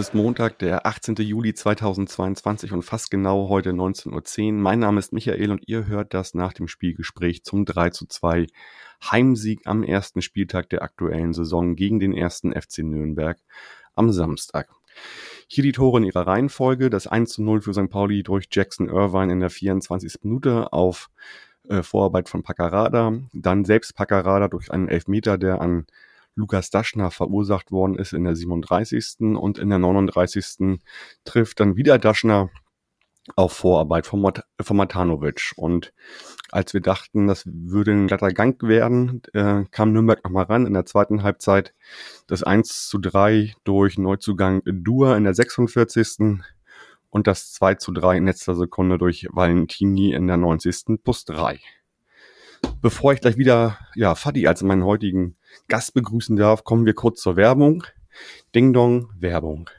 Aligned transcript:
ist 0.00 0.14
Montag, 0.14 0.58
der 0.60 0.86
18. 0.86 1.16
Juli 1.16 1.52
2022 1.52 2.72
und 2.72 2.82
fast 2.82 3.10
genau 3.10 3.50
heute 3.50 3.72
19.10 3.72 4.46
Uhr. 4.46 4.52
Mein 4.54 4.78
Name 4.78 4.98
ist 4.98 5.12
Michael 5.12 5.50
und 5.50 5.68
ihr 5.68 5.86
hört 5.88 6.14
das 6.14 6.32
nach 6.32 6.54
dem 6.54 6.68
Spielgespräch 6.68 7.44
zum 7.44 7.66
3 7.66 7.90
zu 7.90 8.06
2 8.06 8.46
Heimsieg 9.02 9.66
am 9.66 9.82
ersten 9.82 10.22
Spieltag 10.22 10.70
der 10.70 10.80
aktuellen 10.80 11.34
Saison 11.34 11.76
gegen 11.76 12.00
den 12.00 12.14
ersten 12.14 12.58
FC 12.58 12.78
Nürnberg 12.78 13.38
am 13.94 14.10
Samstag. 14.10 14.70
Hier 15.46 15.64
die 15.64 15.72
Tore 15.72 15.98
in 15.98 16.04
ihrer 16.04 16.26
Reihenfolge. 16.26 16.88
Das 16.88 17.06
1 17.06 17.34
zu 17.34 17.42
0 17.42 17.60
für 17.60 17.74
St. 17.74 17.90
Pauli 17.90 18.22
durch 18.22 18.48
Jackson 18.50 18.88
Irvine 18.88 19.30
in 19.30 19.40
der 19.40 19.50
24. 19.50 20.20
Minute 20.22 20.72
auf 20.72 21.10
äh, 21.68 21.82
Vorarbeit 21.82 22.30
von 22.30 22.42
Paccarada. 22.42 23.12
Dann 23.34 23.66
selbst 23.66 23.94
Paccarada 23.94 24.48
durch 24.48 24.70
einen 24.70 24.88
Elfmeter, 24.88 25.36
der 25.36 25.60
an 25.60 25.86
Lukas 26.40 26.70
Daschner 26.70 27.10
verursacht 27.10 27.70
worden 27.70 27.96
ist 27.96 28.12
in 28.12 28.24
der 28.24 28.34
37. 28.34 29.20
und 29.36 29.58
in 29.58 29.68
der 29.68 29.78
39. 29.78 30.80
trifft 31.24 31.60
dann 31.60 31.76
wieder 31.76 31.98
Daschner 31.98 32.50
auf 33.36 33.52
Vorarbeit 33.52 34.06
von, 34.06 34.22
Mat 34.22 34.44
von 34.60 34.76
Matanovic. 34.76 35.52
Und 35.56 35.92
als 36.50 36.72
wir 36.72 36.80
dachten, 36.80 37.26
das 37.26 37.44
würde 37.46 37.92
ein 37.92 38.06
glatter 38.06 38.30
Gang 38.30 38.60
werden, 38.62 39.22
äh, 39.34 39.64
kam 39.70 39.92
Nürnberg 39.92 40.24
nochmal 40.24 40.44
ran 40.44 40.66
in 40.66 40.72
der 40.72 40.86
zweiten 40.86 41.22
Halbzeit. 41.22 41.74
Das 42.26 42.42
1 42.42 42.88
zu 42.88 42.98
3 42.98 43.54
durch 43.64 43.98
Neuzugang 43.98 44.62
Dua 44.64 45.16
in 45.16 45.24
der 45.24 45.34
46. 45.34 46.40
und 47.10 47.26
das 47.26 47.52
2 47.52 47.74
zu 47.74 47.92
3 47.92 48.16
in 48.16 48.26
letzter 48.26 48.54
Sekunde 48.54 48.96
durch 48.96 49.28
Valentini 49.30 50.12
in 50.12 50.26
der 50.26 50.38
90. 50.38 51.02
plus 51.04 51.26
3. 51.26 51.60
Bevor 52.80 53.12
ich 53.12 53.20
gleich 53.20 53.36
wieder 53.36 53.78
ja, 53.94 54.14
Fadi 54.14 54.46
als 54.46 54.62
meinen 54.62 54.84
heutigen 54.84 55.36
Gast 55.68 55.94
begrüßen 55.94 56.36
darf, 56.36 56.64
kommen 56.64 56.86
wir 56.86 56.94
kurz 56.94 57.20
zur 57.20 57.36
Werbung. 57.36 57.84
Ding 58.54 58.72
Dong, 58.72 59.10
Werbung. 59.18 59.70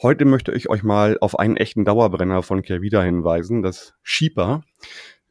Heute 0.00 0.24
möchte 0.24 0.52
ich 0.52 0.68
euch 0.68 0.82
mal 0.82 1.16
auf 1.20 1.38
einen 1.38 1.56
echten 1.56 1.84
Dauerbrenner 1.84 2.42
von 2.42 2.62
Kervida 2.62 3.02
hinweisen. 3.02 3.62
Das 3.62 3.94
Sheeper 4.02 4.62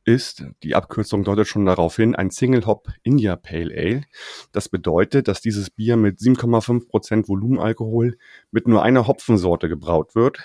ist, 0.06 0.46
die 0.64 0.76
Abkürzung 0.76 1.24
deutet 1.24 1.48
schon 1.48 1.66
darauf 1.66 1.96
hin, 1.96 2.16
ein 2.16 2.32
Single 2.32 2.66
Hop 2.66 2.88
India 3.04 3.36
Pale 3.36 3.74
Ale. 3.76 4.04
Das 4.52 4.70
bedeutet, 4.70 5.28
dass 5.28 5.42
dieses 5.42 5.70
Bier 5.70 5.98
mit 5.98 6.20
7,5% 6.20 7.28
Volumenalkohol 7.28 8.18
mit 8.52 8.68
nur 8.68 8.84
einer 8.84 9.08
Hopfensorte 9.08 9.70
gebraut 9.70 10.16
wird. 10.16 10.40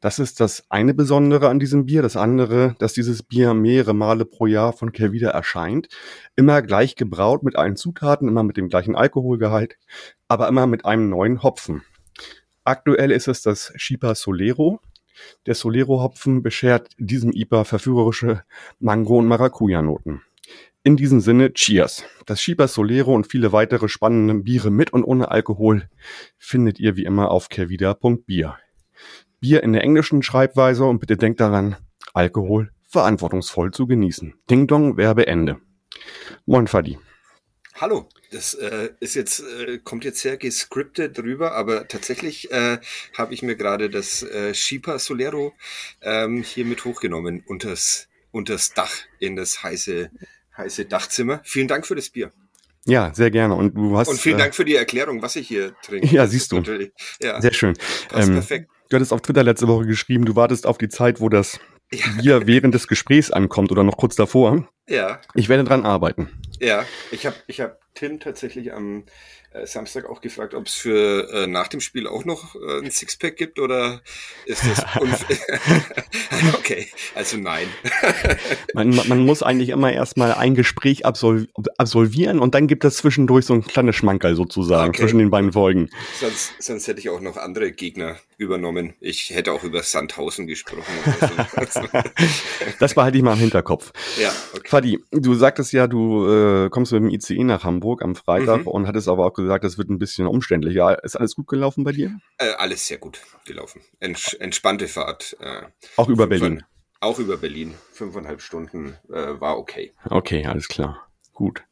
Das 0.00 0.18
ist 0.18 0.40
das 0.40 0.64
eine 0.68 0.94
Besondere 0.94 1.48
an 1.48 1.58
diesem 1.58 1.86
Bier. 1.86 2.02
Das 2.02 2.16
andere, 2.16 2.74
dass 2.78 2.92
dieses 2.92 3.22
Bier 3.22 3.54
mehrere 3.54 3.94
Male 3.94 4.24
pro 4.24 4.46
Jahr 4.46 4.72
von 4.72 4.92
Kervida 4.92 5.30
erscheint. 5.30 5.88
Immer 6.36 6.62
gleich 6.62 6.96
gebraut 6.96 7.42
mit 7.42 7.56
allen 7.56 7.76
Zutaten, 7.76 8.28
immer 8.28 8.42
mit 8.42 8.56
dem 8.56 8.68
gleichen 8.68 8.96
Alkoholgehalt, 8.96 9.76
aber 10.28 10.48
immer 10.48 10.66
mit 10.66 10.84
einem 10.84 11.08
neuen 11.08 11.42
Hopfen. 11.42 11.82
Aktuell 12.64 13.10
ist 13.10 13.28
es 13.28 13.42
das 13.42 13.72
Shipa 13.76 14.14
Solero. 14.14 14.80
Der 15.46 15.54
Solero-Hopfen 15.54 16.42
beschert 16.42 16.88
diesem 16.98 17.32
IPA 17.32 17.64
verführerische 17.64 18.42
Mango- 18.78 19.18
und 19.18 19.26
Maracuja-Noten. 19.26 20.22
In 20.82 20.96
diesem 20.96 21.20
Sinne, 21.20 21.52
Cheers. 21.52 22.04
Das 22.24 22.40
Shiba 22.40 22.66
Solero 22.66 23.14
und 23.14 23.26
viele 23.26 23.52
weitere 23.52 23.88
spannende 23.88 24.34
Biere 24.34 24.70
mit 24.70 24.92
und 24.92 25.04
ohne 25.04 25.30
Alkohol 25.30 25.88
findet 26.38 26.80
ihr 26.80 26.96
wie 26.96 27.04
immer 27.04 27.30
auf 27.30 27.50
kervida.bier. 27.50 28.56
Bier 29.40 29.62
in 29.62 29.72
der 29.72 29.82
englischen 29.82 30.22
Schreibweise 30.22 30.84
und 30.84 30.98
bitte 30.98 31.16
denkt 31.16 31.40
daran, 31.40 31.76
Alkohol 32.12 32.72
verantwortungsvoll 32.88 33.70
zu 33.70 33.86
genießen. 33.86 34.34
Ding 34.50 34.66
Dong, 34.66 34.98
Werbeende. 34.98 35.60
Moin 36.44 36.66
Fadi. 36.66 36.98
Hallo, 37.76 38.06
das 38.30 38.52
äh, 38.52 38.90
ist 39.00 39.14
jetzt 39.14 39.40
äh, 39.40 39.78
kommt 39.78 40.04
jetzt 40.04 40.20
sehr 40.20 40.36
gescriptet 40.36 41.16
drüber, 41.16 41.52
aber 41.52 41.88
tatsächlich 41.88 42.50
äh, 42.50 42.78
habe 43.16 43.32
ich 43.32 43.42
mir 43.42 43.56
gerade 43.56 43.88
das 43.88 44.22
äh, 44.22 44.52
Shipa 44.52 44.98
Solero 44.98 45.54
ähm, 46.02 46.42
hier 46.42 46.66
mit 46.66 46.84
hochgenommen 46.84 47.42
unters 47.46 48.08
unters 48.32 48.74
Dach 48.74 48.92
in 49.18 49.36
das 49.36 49.62
heiße 49.62 50.10
heiße 50.58 50.84
Dachzimmer. 50.84 51.40
Vielen 51.44 51.68
Dank 51.68 51.86
für 51.86 51.94
das 51.94 52.10
Bier. 52.10 52.30
Ja, 52.84 53.14
sehr 53.14 53.30
gerne. 53.30 53.54
Und 53.54 53.74
du 53.74 53.96
hast. 53.96 54.08
Und 54.08 54.20
vielen 54.20 54.36
äh, 54.36 54.42
Dank 54.42 54.54
für 54.54 54.66
die 54.66 54.74
Erklärung, 54.74 55.22
was 55.22 55.36
ich 55.36 55.48
hier 55.48 55.74
trinke. 55.82 56.08
Ja, 56.08 56.26
siehst 56.26 56.52
du. 56.52 56.62
Ja, 57.22 57.40
sehr 57.40 57.54
schön. 57.54 57.74
Ähm, 58.12 58.32
perfekt. 58.34 58.68
Du 58.90 58.96
hattest 58.96 59.12
auf 59.12 59.22
Twitter 59.22 59.44
letzte 59.44 59.68
Woche 59.68 59.86
geschrieben, 59.86 60.24
du 60.24 60.34
wartest 60.34 60.66
auf 60.66 60.76
die 60.76 60.88
Zeit, 60.88 61.20
wo 61.20 61.28
das 61.28 61.60
ja. 61.92 62.04
Bier 62.20 62.46
während 62.48 62.74
des 62.74 62.88
Gesprächs 62.88 63.30
ankommt 63.30 63.70
oder 63.70 63.84
noch 63.84 63.96
kurz 63.96 64.16
davor. 64.16 64.68
Ja. 64.90 65.20
Ich 65.34 65.48
werde 65.48 65.64
dran 65.64 65.86
arbeiten. 65.86 66.28
Ja, 66.58 66.84
ich 67.12 67.24
habe 67.24 67.36
ich 67.46 67.60
hab 67.60 67.78
Tim 67.94 68.18
tatsächlich 68.18 68.72
am 68.72 69.04
äh, 69.52 69.66
Samstag 69.66 70.08
auch 70.08 70.20
gefragt, 70.20 70.54
ob 70.54 70.66
es 70.66 70.74
für 70.74 71.28
äh, 71.32 71.46
nach 71.48 71.66
dem 71.66 71.80
Spiel 71.80 72.06
auch 72.06 72.24
noch 72.24 72.54
äh, 72.54 72.84
ein 72.84 72.90
Sixpack 72.90 73.36
gibt 73.36 73.58
oder 73.58 74.00
ist 74.46 74.62
das 74.64 74.84
Okay, 76.54 76.86
also 77.16 77.36
nein. 77.36 77.66
man, 78.74 78.90
man 78.90 79.26
muss 79.26 79.42
eigentlich 79.42 79.70
immer 79.70 79.92
erstmal 79.92 80.34
ein 80.34 80.54
Gespräch 80.54 81.04
absolv 81.04 81.46
absolvieren 81.78 82.38
und 82.38 82.54
dann 82.54 82.68
gibt 82.68 82.84
es 82.84 82.98
zwischendurch 82.98 83.44
so 83.44 83.54
ein 83.54 83.64
kleines 83.64 83.96
Schmankerl 83.96 84.36
sozusagen 84.36 84.90
okay. 84.90 85.00
zwischen 85.00 85.18
den 85.18 85.30
beiden 85.30 85.52
Folgen. 85.52 85.90
Sonst, 86.20 86.52
sonst 86.60 86.86
hätte 86.86 87.00
ich 87.00 87.08
auch 87.08 87.20
noch 87.20 87.36
andere 87.36 87.72
Gegner 87.72 88.18
übernommen. 88.36 88.94
Ich 89.00 89.30
hätte 89.30 89.52
auch 89.52 89.64
über 89.64 89.82
Sandhausen 89.82 90.46
gesprochen. 90.46 90.84
So. 91.70 91.82
das 92.78 92.94
behalte 92.94 93.18
ich 93.18 93.24
mal 93.24 93.32
im 93.34 93.40
Hinterkopf. 93.40 93.92
Ja, 94.18 94.32
okay. 94.54 94.68
Fadi, 94.80 94.98
du 95.10 95.34
sagtest 95.34 95.72
ja, 95.72 95.86
du 95.86 96.26
äh, 96.26 96.70
kommst 96.70 96.92
mit 96.92 97.02
dem 97.02 97.10
ICE 97.10 97.44
nach 97.44 97.64
Hamburg 97.64 98.02
am 98.02 98.16
Freitag 98.16 98.62
mhm. 98.62 98.68
und 98.68 98.86
hattest 98.86 99.08
aber 99.08 99.26
auch 99.26 99.34
gesagt, 99.34 99.62
das 99.62 99.76
wird 99.76 99.90
ein 99.90 99.98
bisschen 99.98 100.26
umständlicher. 100.26 101.04
Ist 101.04 101.16
alles 101.16 101.34
gut 101.34 101.48
gelaufen 101.48 101.84
bei 101.84 101.92
dir? 101.92 102.18
Äh, 102.38 102.52
alles 102.56 102.86
sehr 102.86 102.96
gut 102.96 103.20
gelaufen. 103.44 103.82
Ents 103.98 104.32
entspannte 104.32 104.88
Fahrt. 104.88 105.36
Äh, 105.40 105.62
auch 105.96 106.08
über 106.08 106.26
Berlin? 106.26 106.64
Auch 107.00 107.18
über 107.18 107.36
Berlin. 107.36 107.74
Fünfeinhalb 107.92 108.40
Stunden 108.40 108.96
äh, 109.10 109.38
war 109.38 109.58
okay. 109.58 109.92
Okay, 110.08 110.46
alles 110.46 110.68
klar. 110.68 111.06
Gut. 111.34 111.64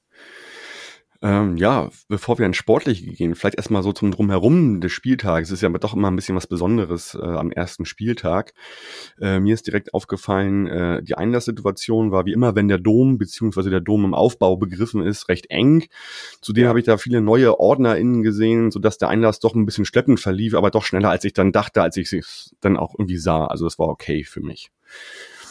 Ähm, 1.21 1.57
ja, 1.57 1.91
bevor 2.07 2.39
wir 2.39 2.47
ins 2.47 2.57
Sportliche 2.57 3.11
gehen, 3.11 3.35
vielleicht 3.35 3.57
erstmal 3.57 3.83
so 3.83 3.93
zum 3.93 4.13
Drumherum 4.13 4.81
des 4.81 4.93
Spieltags. 4.93 5.49
Es 5.49 5.55
ist 5.55 5.63
ja 5.63 5.69
doch 5.69 5.95
immer 5.95 6.11
ein 6.11 6.17
bisschen 6.17 6.37
was 6.37 6.47
Besonderes 6.47 7.17
äh, 7.21 7.25
am 7.25 7.51
ersten 7.51 7.87
Spieltag. 7.87 8.55
Äh, 9.21 9.41
mir 9.41 9.55
ist 9.55 9.67
direkt 9.67 9.95
aufgefallen, 9.95 10.69
äh, 10.69 11.03
die 11.03 11.17
Einlasssituation 11.17 12.13
war 12.13 12.25
wie 12.25 12.33
immer, 12.33 12.55
wenn 12.55 12.69
der 12.69 12.79
Dom 12.79 13.19
beziehungsweise 13.19 13.69
der 13.69 13.81
Dom 13.81 14.05
im 14.05 14.15
Aufbau 14.15 14.57
begriffen 14.57 15.03
ist, 15.03 15.29
recht 15.29 15.51
eng. 15.51 15.87
Zudem 16.41 16.65
ja. 16.65 16.69
habe 16.69 16.79
ich 16.79 16.87
da 16.87 16.99
viele 16.99 17.21
neue 17.21 17.59
OrdnerInnen 17.59 18.23
gesehen, 18.23 18.71
sodass 18.71 18.99
der 18.99 19.09
Einlass 19.09 19.41
doch 19.41 19.57
ein 19.57 19.67
bisschen 19.67 19.87
schleppend 19.87 20.21
verlief, 20.21 20.55
aber 20.55 20.71
doch 20.71 20.85
schneller, 20.85 21.11
als 21.11 21.25
ich 21.25 21.33
dann 21.33 21.51
dachte, 21.51 21.83
als 21.83 21.97
ich 21.97 22.13
es 22.13 22.55
dann 22.61 22.77
auch 22.77 22.95
irgendwie 22.97 23.19
sah. 23.19 23.47
Also 23.47 23.65
das 23.65 23.79
war 23.81 23.89
okay 23.89 24.23
für 24.23 24.41
mich. 24.41 24.71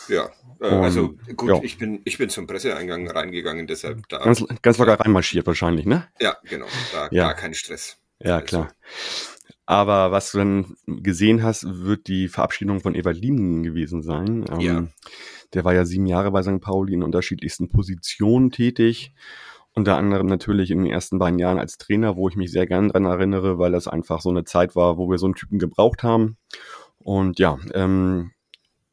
Ja, 0.08 0.30
äh, 0.62 0.66
also 0.68 1.16
gut, 1.36 1.50
ja. 1.50 1.60
ich 1.62 1.78
bin 1.78 2.02
ich 2.06 2.18
bin 2.18 2.30
zum 2.30 2.48
Presseeingang 2.48 3.10
reingegangen, 3.10 3.68
deshalb 3.68 4.08
da 4.10 4.20
ganz, 4.20 4.44
ganz 4.62 4.78
locker 4.78 5.00
reinmarschiert 5.00 5.46
wahrscheinlich, 5.48 5.86
ne? 5.86 6.08
Ja, 6.20 6.38
genau, 6.44 6.68
da 6.94 7.10
ja. 7.12 7.26
gar 7.28 7.36
kein 7.36 7.54
Stress. 7.54 7.98
Ja, 8.20 8.36
also. 8.36 8.46
klar. 8.46 8.72
Aber 9.66 10.12
was 10.12 10.32
du 10.32 10.38
dann 10.38 10.76
gesehen 10.88 11.44
hast, 11.44 11.66
wird 11.68 12.08
die 12.08 12.30
Verabschiedung 12.30 12.80
von 12.80 12.94
Lieben 12.94 13.64
gewesen 13.64 14.02
sein. 14.02 14.46
Ähm, 14.50 14.60
ja. 14.62 14.88
Der 15.54 15.66
war 15.66 15.74
ja 15.74 15.84
sieben 15.84 16.06
Jahre 16.06 16.32
bei 16.32 16.42
St. 16.42 16.62
Pauli 16.62 16.94
in 16.94 17.04
unterschiedlichsten 17.04 17.68
Positionen 17.68 18.50
tätig. 18.50 19.14
Unter 19.74 19.98
anderem 19.98 20.28
natürlich 20.28 20.72
in 20.72 20.80
den 20.80 20.92
ersten 20.92 21.20
beiden 21.20 21.38
Jahren 21.38 21.60
als 21.60 21.78
Trainer, 21.78 22.16
wo 22.16 22.30
ich 22.30 22.38
mich 22.38 22.50
sehr 22.50 22.66
gern 22.66 22.90
dran 22.90 23.06
erinnere, 23.06 23.60
weil 23.60 23.74
das 23.74 23.90
einfach 23.90 24.22
so 24.22 24.30
eine 24.30 24.46
Zeit 24.46 24.76
war, 24.76 24.98
wo 24.98 25.10
wir 25.10 25.18
so 25.18 25.28
einen 25.28 25.36
Typen 25.36 25.60
gebraucht 25.60 26.02
haben. 26.02 26.38
Und 26.98 27.38
ja, 27.38 27.60
ähm, 27.74 28.32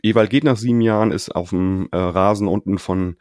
Ewald 0.04 0.30
geht 0.30 0.44
nach 0.44 0.56
sieben 0.56 0.80
Jahren, 0.80 1.12
ist 1.12 1.34
auf 1.34 1.50
dem 1.50 1.88
äh, 1.90 1.96
Rasen 1.96 2.46
unten 2.46 2.78
von 2.78 3.16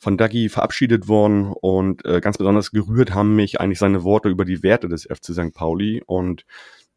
von 0.00 0.16
Dagi 0.16 0.48
verabschiedet 0.48 1.08
worden 1.08 1.52
und 1.52 2.04
äh, 2.04 2.20
ganz 2.20 2.38
besonders 2.38 2.70
gerührt 2.70 3.14
haben 3.14 3.34
mich 3.34 3.60
eigentlich 3.60 3.80
seine 3.80 4.04
Worte 4.04 4.28
über 4.28 4.44
die 4.44 4.62
Werte 4.62 4.88
des 4.88 5.04
FC 5.04 5.32
St. 5.32 5.52
Pauli 5.52 6.04
und 6.06 6.44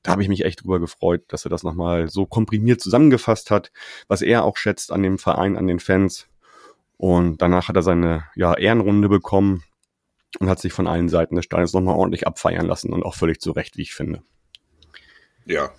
da 0.04 0.12
habe 0.12 0.22
ich 0.22 0.30
mich 0.30 0.46
echt 0.46 0.64
drüber 0.64 0.80
gefreut, 0.80 1.24
dass 1.28 1.46
er 1.46 1.50
das 1.50 1.64
nochmal 1.64 2.10
so 2.10 2.26
komprimiert 2.26 2.82
zusammengefasst 2.82 3.52
hat, 3.52 3.72
was 4.08 4.22
er 4.22 4.44
auch 4.44 4.58
schätzt 4.58 4.92
an 4.92 5.04
dem 5.04 5.18
Verein, 5.18 5.58
an 5.58 5.68
den 5.68 5.80
Fans. 5.80 6.28
Und 6.98 7.42
danach 7.42 7.68
hat 7.68 7.76
er 7.76 7.84
seine 7.84 8.26
ja, 8.36 8.56
Ehrenrunde 8.56 9.10
bekommen 9.10 9.64
und 10.40 10.50
hat 10.50 10.60
sich 10.60 10.74
von 10.74 10.88
allen 10.88 11.10
Seiten 11.10 11.36
des 11.36 11.46
Stadions 11.46 11.74
nochmal 11.74 11.96
ordentlich 11.96 12.28
abfeiern 12.28 12.66
lassen 12.66 12.94
und 12.94 13.04
auch 13.04 13.16
völlig 13.16 13.42
zu 13.42 13.52
Recht, 13.52 13.78
wie 13.78 13.84
ich 13.84 13.94
finde. 13.94 14.24
Ja, 15.46 15.72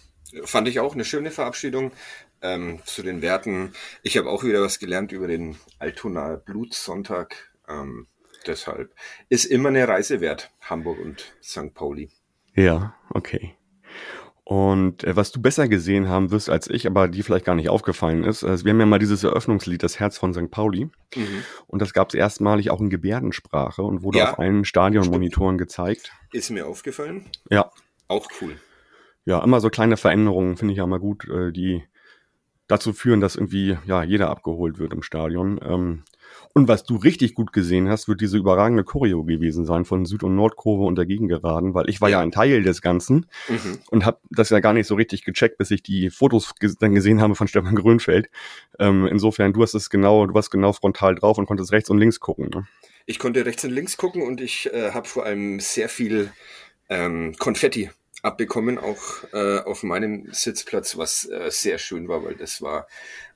fand 0.45 0.69
ich 0.69 0.81
auch 0.81 0.95
eine 0.95 1.05
schöne 1.05 1.31
Verabschiedung 1.31 1.93
ähm, 2.43 2.81
zu 2.85 3.03
den 3.03 3.23
Werten. 3.23 3.73
Ich 4.03 4.17
habe 4.19 4.29
auch 4.29 4.45
wieder 4.45 4.61
was 4.63 4.79
gelernt 4.79 5.13
über 5.13 5.27
den 5.29 5.57
Altonaer 5.79 6.37
Blutsonntag. 6.39 7.53
Ähm, 7.69 8.07
deshalb 8.47 8.95
ist 9.29 9.45
immer 9.45 9.69
eine 9.69 9.87
Reise 9.87 10.21
wert, 10.21 10.51
Hamburg 10.61 10.99
und 10.99 11.33
St. 11.43 11.73
Pauli. 11.75 12.11
Ja, 12.55 12.95
okay. 13.11 13.55
Und 14.45 15.05
äh, 15.05 15.15
was 15.15 15.31
du 15.31 15.41
besser 15.41 15.69
gesehen 15.69 16.09
haben 16.09 16.33
wirst 16.33 16.51
als 16.51 16.69
ich, 16.69 16.87
aber 16.87 17.07
dir 17.09 17.23
vielleicht 17.23 17.45
gar 17.45 17.55
nicht 17.55 17.69
aufgefallen 17.69 18.25
ist, 18.25 18.43
also 18.43 18.65
wir 18.65 18.73
haben 18.73 18.81
ja 18.81 18.87
mal 18.87 18.99
dieses 18.99 19.23
Eröffnungslied, 19.23 19.83
das 19.83 20.01
Herz 20.01 20.19
von 20.19 20.35
St. 20.35 20.51
Pauli. 20.51 20.87
Mhm. 21.15 21.45
Und 21.69 21.81
das 21.81 21.93
gab 21.93 22.09
es 22.09 22.15
erstmalig 22.15 22.71
auch 22.71 22.81
in 22.81 22.91
Gebärdensprache 22.91 23.83
und 23.83 24.03
wurde 24.03 24.19
Ja. 24.19 24.33
auf 24.33 24.39
allen 24.41 24.65
Stadionmonitoren 24.65 25.59
gezeigt. 25.59 26.13
Ist 26.33 26.51
mir 26.51 26.67
aufgefallen. 26.67 27.31
Ja, 27.51 27.71
Auch 28.09 28.29
cool. 28.41 28.57
ja, 29.25 29.43
immer 29.43 29.61
so 29.61 29.71
kleine 29.71 29.97
Veränderungen 29.97 30.57
finde 30.57 30.73
ich 30.73 30.79
ja 30.79 30.85
immer 30.85 30.99
gut, 30.99 31.27
äh, 31.29 31.53
die 31.53 31.85
dazu 32.73 32.95
führen, 32.95 33.21
dass 33.21 33.37
irgendwie 33.37 33.77
ja 33.87 34.03
jeder 34.03 34.31
abgeholt 34.31 34.79
wird 34.79 34.95
im 34.95 35.03
Stadion. 35.03 35.61
Ähm, 35.63 36.03
und 36.55 36.69
was 36.69 36.85
du 36.85 36.97
richtig 36.97 37.35
gut 37.35 37.53
gesehen 37.53 37.89
hast, 37.89 38.09
wird 38.09 38.21
diese 38.21 38.39
überragende 38.39 38.85
Choreo 38.85 39.25
gewesen 39.25 39.67
sein 39.67 39.85
von 39.85 40.07
Süd- 40.07 40.23
und 40.23 40.35
Nordkurve 40.35 40.85
und 40.85 40.97
dagegen 40.97 41.29
geraden, 41.29 41.75
weil 41.75 41.89
ich 41.89 42.01
war 42.01 42.09
ja, 42.09 42.21
ein 42.21 42.31
Teil 42.31 42.63
des 42.63 42.81
Ganzen 42.81 43.27
Mhm. 43.49 43.79
und 43.91 44.07
habe 44.07 44.19
das 44.31 44.51
ja 44.51 44.61
gar 44.61 44.73
nicht 44.73 44.87
so 44.87 44.95
richtig 44.95 45.25
gecheckt, 45.25 45.59
bis 45.59 45.71
ich 45.71 45.83
die 45.83 46.09
Fotos 46.11 46.55
ges 46.59 46.77
dann 46.79 46.95
gesehen 46.95 47.21
habe 47.21 47.35
von 47.35 47.49
Stefan 47.49 47.75
Grönfeld. 47.75 48.31
Ähm, 48.79 49.07
insofern, 49.07 49.53
du 49.53 49.63
hast 49.63 49.75
es 49.75 49.91
genau, 49.91 50.27
du 50.27 50.35
warst 50.35 50.51
genau 50.51 50.73
frontal 50.73 51.15
drauf 51.15 51.37
und 51.37 51.47
konntest 51.47 51.73
rechts 51.73 51.91
und 51.91 51.99
links 51.99 52.21
gucken. 52.21 52.49
Ne? 52.55 52.67
Ich 53.05 53.19
konnte 53.19 53.45
rechts 53.45 53.65
und 53.65 53.71
links 53.71 53.97
gucken 53.99 54.23
und 54.23 54.41
ich 54.41 54.73
äh, 54.73 54.93
habe 54.93 55.07
vor 55.07 55.25
allem 55.27 55.61
sehr 55.61 55.89
viel 55.89 56.33
ähm, 56.89 57.35
Konfetti 57.39 57.91
abbekommen, 58.23 58.79
auch 58.79 59.03
äh, 59.33 59.59
auf 59.59 59.83
meinem 59.83 60.29
Sitzplatz, 60.33 60.97
was 60.97 61.29
äh, 61.29 61.51
sehr 61.51 61.79
schön 61.79 62.09
war, 62.09 62.25
weil 62.25 62.37
das 62.37 62.63
war 62.63 62.87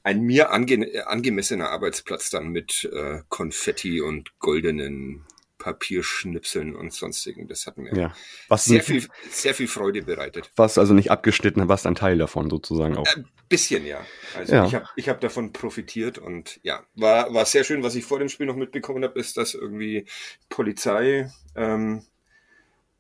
ein 0.03 0.23
mir 0.23 0.51
ange 0.53 0.75
äh, 0.87 1.01
angemessener 1.01 1.71
Arbeitsplatz 1.71 2.31
dann 2.31 2.49
mit 2.49 2.89
äh, 2.93 3.21
Konfetti 3.29 4.01
und 4.01 4.39
goldenen 4.39 5.25
Papierschnipseln 5.59 6.77
und 6.77 6.93
sonstigen. 6.93 7.49
Das 7.49 7.67
hat 7.67 7.77
mir 7.79 7.93
Ja. 7.97 8.15
Was, 8.49 8.67
sehr 8.67 8.83
viel, 8.83 9.05
sehr 9.31 9.55
viel 9.55 9.67
Freude 9.67 10.03
bereitet. 10.03 10.51
was 10.55 10.79
also 10.79 10.95
nicht 10.95 11.11
abgeschnitten, 11.11 11.67
warst 11.69 11.87
ein 11.87 11.97
Teil 11.97 12.19
davon 12.19 12.49
sozusagen 12.49 12.97
auch. 12.97 13.07
Ein 13.17 13.27
bisschen, 13.49 13.85
ja. 13.85 14.05
Also 14.37 14.55
Ja. 14.55 14.67
ich 14.67 14.75
habe 14.77 14.87
ich 14.95 15.09
hab 15.09 15.21
davon 15.21 15.53
profitiert 15.53 16.19
und 16.19 16.61
ja, 16.63 16.85
war, 16.95 17.35
war 17.35 17.47
sehr 17.47 17.65
schön. 17.65 17.83
Was 17.83 17.97
ich 17.97 18.05
vor 18.05 18.21
dem 18.21 18.29
Spiel 18.29 18.47
noch 18.47 18.55
mitbekommen 18.55 19.03
habe, 19.03 19.19
ist, 19.19 19.37
dass 19.37 19.55
irgendwie 19.55 20.07
Polizei 20.49 21.33
ähm, 21.57 22.05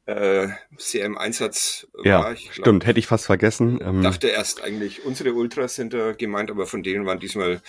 äh, 0.06 0.48
sehr 0.78 1.04
im 1.04 1.18
Einsatz 1.18 1.86
Ja, 2.04 2.20
war. 2.20 2.32
Ich 2.32 2.50
glaub, 2.50 2.64
stimmt, 2.64 2.86
hätte 2.86 2.98
ich 2.98 3.06
fast 3.06 3.26
vergessen. 3.26 3.80
Ähm, 3.82 4.02
dachte 4.02 4.28
erst 4.28 4.62
eigentlich, 4.62 5.04
unsere 5.04 5.34
Ultras 5.34 5.74
sind 5.74 5.92
da 5.92 6.12
gemeint, 6.12 6.50
aber 6.50 6.66
von 6.66 6.82
denen 6.82 7.06
waren 7.06 7.18
diesmal 7.18 7.60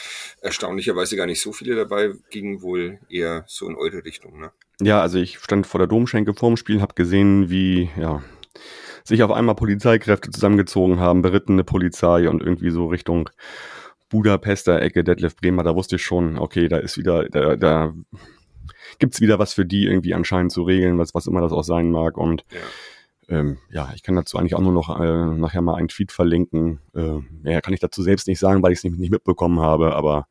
erstaunlicherweise 0.41 1.15
gar 1.15 1.25
nicht 1.25 1.41
so 1.41 1.51
viele 1.51 1.75
dabei, 1.75 2.13
ging 2.29 2.61
wohl 2.61 2.99
eher 3.09 3.43
so 3.47 3.67
in 3.67 3.75
eure 3.75 4.05
Richtung. 4.05 4.39
Ne? 4.39 4.51
Ja, 4.81 5.01
also 5.01 5.17
ich 5.17 5.39
stand 5.39 5.65
vor 5.65 5.79
der 5.79 5.87
Domschenke 5.87 6.33
vorm 6.33 6.57
Spiel, 6.57 6.81
habe 6.81 6.93
gesehen, 6.93 7.49
wie 7.49 7.89
ja 7.97 8.23
sich 9.03 9.23
auf 9.23 9.31
einmal 9.31 9.55
Polizeikräfte 9.55 10.29
zusammengezogen 10.29 10.99
haben, 10.99 11.21
berittene 11.21 11.63
Polizei 11.63 12.29
und 12.29 12.41
irgendwie 12.43 12.71
so 12.71 12.87
Richtung 12.87 13.29
Budapester 14.09 14.81
Ecke, 14.81 15.03
Detlef 15.03 15.35
Bremer, 15.37 15.63
da 15.63 15.75
wusste 15.75 15.95
ich 15.95 16.03
schon, 16.03 16.37
okay, 16.37 16.67
da 16.67 16.77
ist 16.77 16.97
wieder, 16.97 17.27
da, 17.29 17.55
da 17.55 17.93
gibt's 18.99 19.21
wieder 19.21 19.39
was 19.39 19.53
für 19.53 19.65
die 19.65 19.85
irgendwie 19.85 20.13
anscheinend 20.13 20.51
zu 20.51 20.63
regeln, 20.63 20.97
was, 20.97 21.13
was 21.13 21.27
immer 21.27 21.41
das 21.41 21.51
auch 21.51 21.63
sein 21.63 21.91
mag. 21.91 22.17
Und 22.17 22.45
Ja. 22.51 23.37
ähm, 23.39 23.57
ja, 23.69 23.91
ich 23.95 24.03
kann 24.03 24.15
dazu 24.15 24.37
eigentlich 24.37 24.55
auch 24.55 24.61
nur 24.61 24.71
noch 24.71 24.99
äh, 24.99 25.25
nachher 25.37 25.61
mal 25.61 25.75
einen 25.75 25.87
Tweet 25.89 26.11
verlinken. 26.11 26.79
Äh, 26.95 27.19
mehr 27.41 27.61
kann 27.61 27.73
ich 27.73 27.79
dazu 27.79 28.01
selbst 28.03 28.27
nicht 28.27 28.39
sagen, 28.39 28.61
weil 28.63 28.71
ich 28.71 28.79
es 28.79 28.83
nicht, 28.83 28.97
nicht 28.97 29.11
mitbekommen 29.11 29.59
habe, 29.59 29.95
aber 29.95 30.27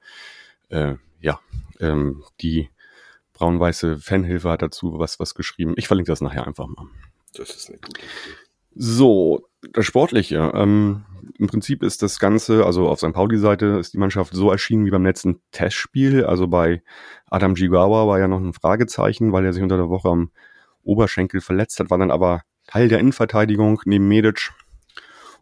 äh, 0.68 0.94
ja, 1.20 1.40
ähm, 1.80 2.22
die 2.40 2.70
braun-weiße 3.34 3.98
Fanhilfe 3.98 4.48
hat 4.50 4.62
dazu 4.62 4.98
was, 4.98 5.20
was 5.20 5.34
geschrieben. 5.34 5.74
Ich 5.76 5.88
verlinke 5.88 6.10
das 6.10 6.20
nachher 6.20 6.46
einfach 6.46 6.66
mal. 6.66 6.86
Das 7.34 7.50
ist 7.50 7.68
eine 7.68 7.78
gute 7.78 8.00
Idee. 8.00 8.08
So, 8.74 9.45
das 9.72 9.84
Sportliche. 9.86 10.52
Ähm, 10.54 11.04
Im 11.38 11.46
Prinzip 11.48 11.82
ist 11.82 12.02
das 12.02 12.18
Ganze, 12.18 12.64
also 12.64 12.88
auf 12.88 12.98
St. 12.98 13.12
Pauli-Seite 13.12 13.66
ist 13.80 13.92
die 13.94 13.98
Mannschaft 13.98 14.32
so 14.34 14.50
erschienen 14.50 14.86
wie 14.86 14.90
beim 14.90 15.04
letzten 15.04 15.40
Testspiel. 15.52 16.24
Also 16.24 16.46
bei 16.48 16.82
Adam 17.30 17.54
Gigawa 17.54 18.06
war 18.06 18.18
ja 18.18 18.28
noch 18.28 18.40
ein 18.40 18.52
Fragezeichen, 18.52 19.32
weil 19.32 19.44
er 19.44 19.52
sich 19.52 19.62
unter 19.62 19.76
der 19.76 19.88
Woche 19.88 20.08
am 20.08 20.30
Oberschenkel 20.82 21.40
verletzt 21.40 21.80
hat, 21.80 21.90
war 21.90 21.98
dann 21.98 22.10
aber 22.10 22.42
Teil 22.66 22.88
der 22.88 23.00
Innenverteidigung 23.00 23.80
neben 23.84 24.06
Medic. 24.08 24.52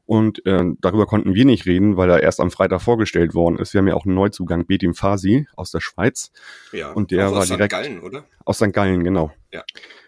Und 0.06 0.44
äh, 0.44 0.62
darüber 0.82 1.06
konnten 1.06 1.34
wir 1.34 1.46
nicht 1.46 1.64
reden, 1.64 1.96
weil 1.96 2.10
er 2.10 2.22
erst 2.22 2.38
am 2.40 2.50
Freitag 2.50 2.82
vorgestellt 2.82 3.34
worden 3.34 3.56
ist. 3.58 3.72
Wir 3.72 3.78
haben 3.78 3.88
ja 3.88 3.94
auch 3.94 4.04
einen 4.04 4.14
Neuzugang, 4.14 4.66
Betim 4.66 4.94
Fasi 4.94 5.46
aus 5.56 5.70
der 5.70 5.80
Schweiz, 5.80 6.30
Ja, 6.72 6.90
Und 6.92 7.10
der 7.10 7.30
war 7.32 7.38
aus 7.38 7.46
St. 7.46 7.52
direkt- 7.54 7.72
Gallen, 7.72 8.00
oder? 8.00 8.24
aus 8.44 8.58
St. 8.58 8.72
Gallen, 8.74 9.02
genau. 9.02 9.32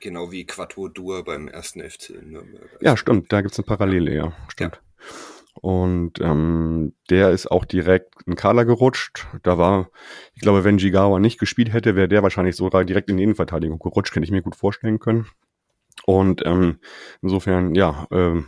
Genau 0.00 0.30
wie 0.32 0.44
Quattro 0.44 0.88
Dur 0.88 1.24
beim 1.24 1.48
ersten 1.48 1.80
FC 1.80 2.10
Nürnberg. 2.22 2.78
Ja, 2.80 2.96
stimmt, 2.96 3.32
da 3.32 3.40
gibt's 3.40 3.58
eine 3.58 3.66
Parallele, 3.66 4.14
ja, 4.14 4.32
stimmt. 4.48 4.80
Und 5.60 6.20
ähm, 6.20 6.92
der 7.08 7.30
ist 7.30 7.50
auch 7.50 7.64
direkt 7.64 8.14
in 8.26 8.36
Kader 8.36 8.64
gerutscht. 8.64 9.26
Da 9.42 9.56
war, 9.56 9.90
ich 10.34 10.42
glaube, 10.42 10.64
wenn 10.64 10.78
Jigawa 10.78 11.18
nicht 11.18 11.38
gespielt 11.38 11.72
hätte, 11.72 11.96
wäre 11.96 12.08
der 12.08 12.22
wahrscheinlich 12.22 12.56
sogar 12.56 12.84
direkt 12.84 13.08
in 13.08 13.16
die 13.16 13.22
Innenverteidigung 13.22 13.78
gerutscht, 13.78 14.14
hätte 14.14 14.24
ich 14.24 14.30
mir 14.30 14.42
gut 14.42 14.56
vorstellen 14.56 14.98
können. 14.98 15.26
Und 16.04 16.44
ähm, 16.44 16.78
insofern, 17.22 17.74
ja, 17.74 18.06
ähm, 18.10 18.46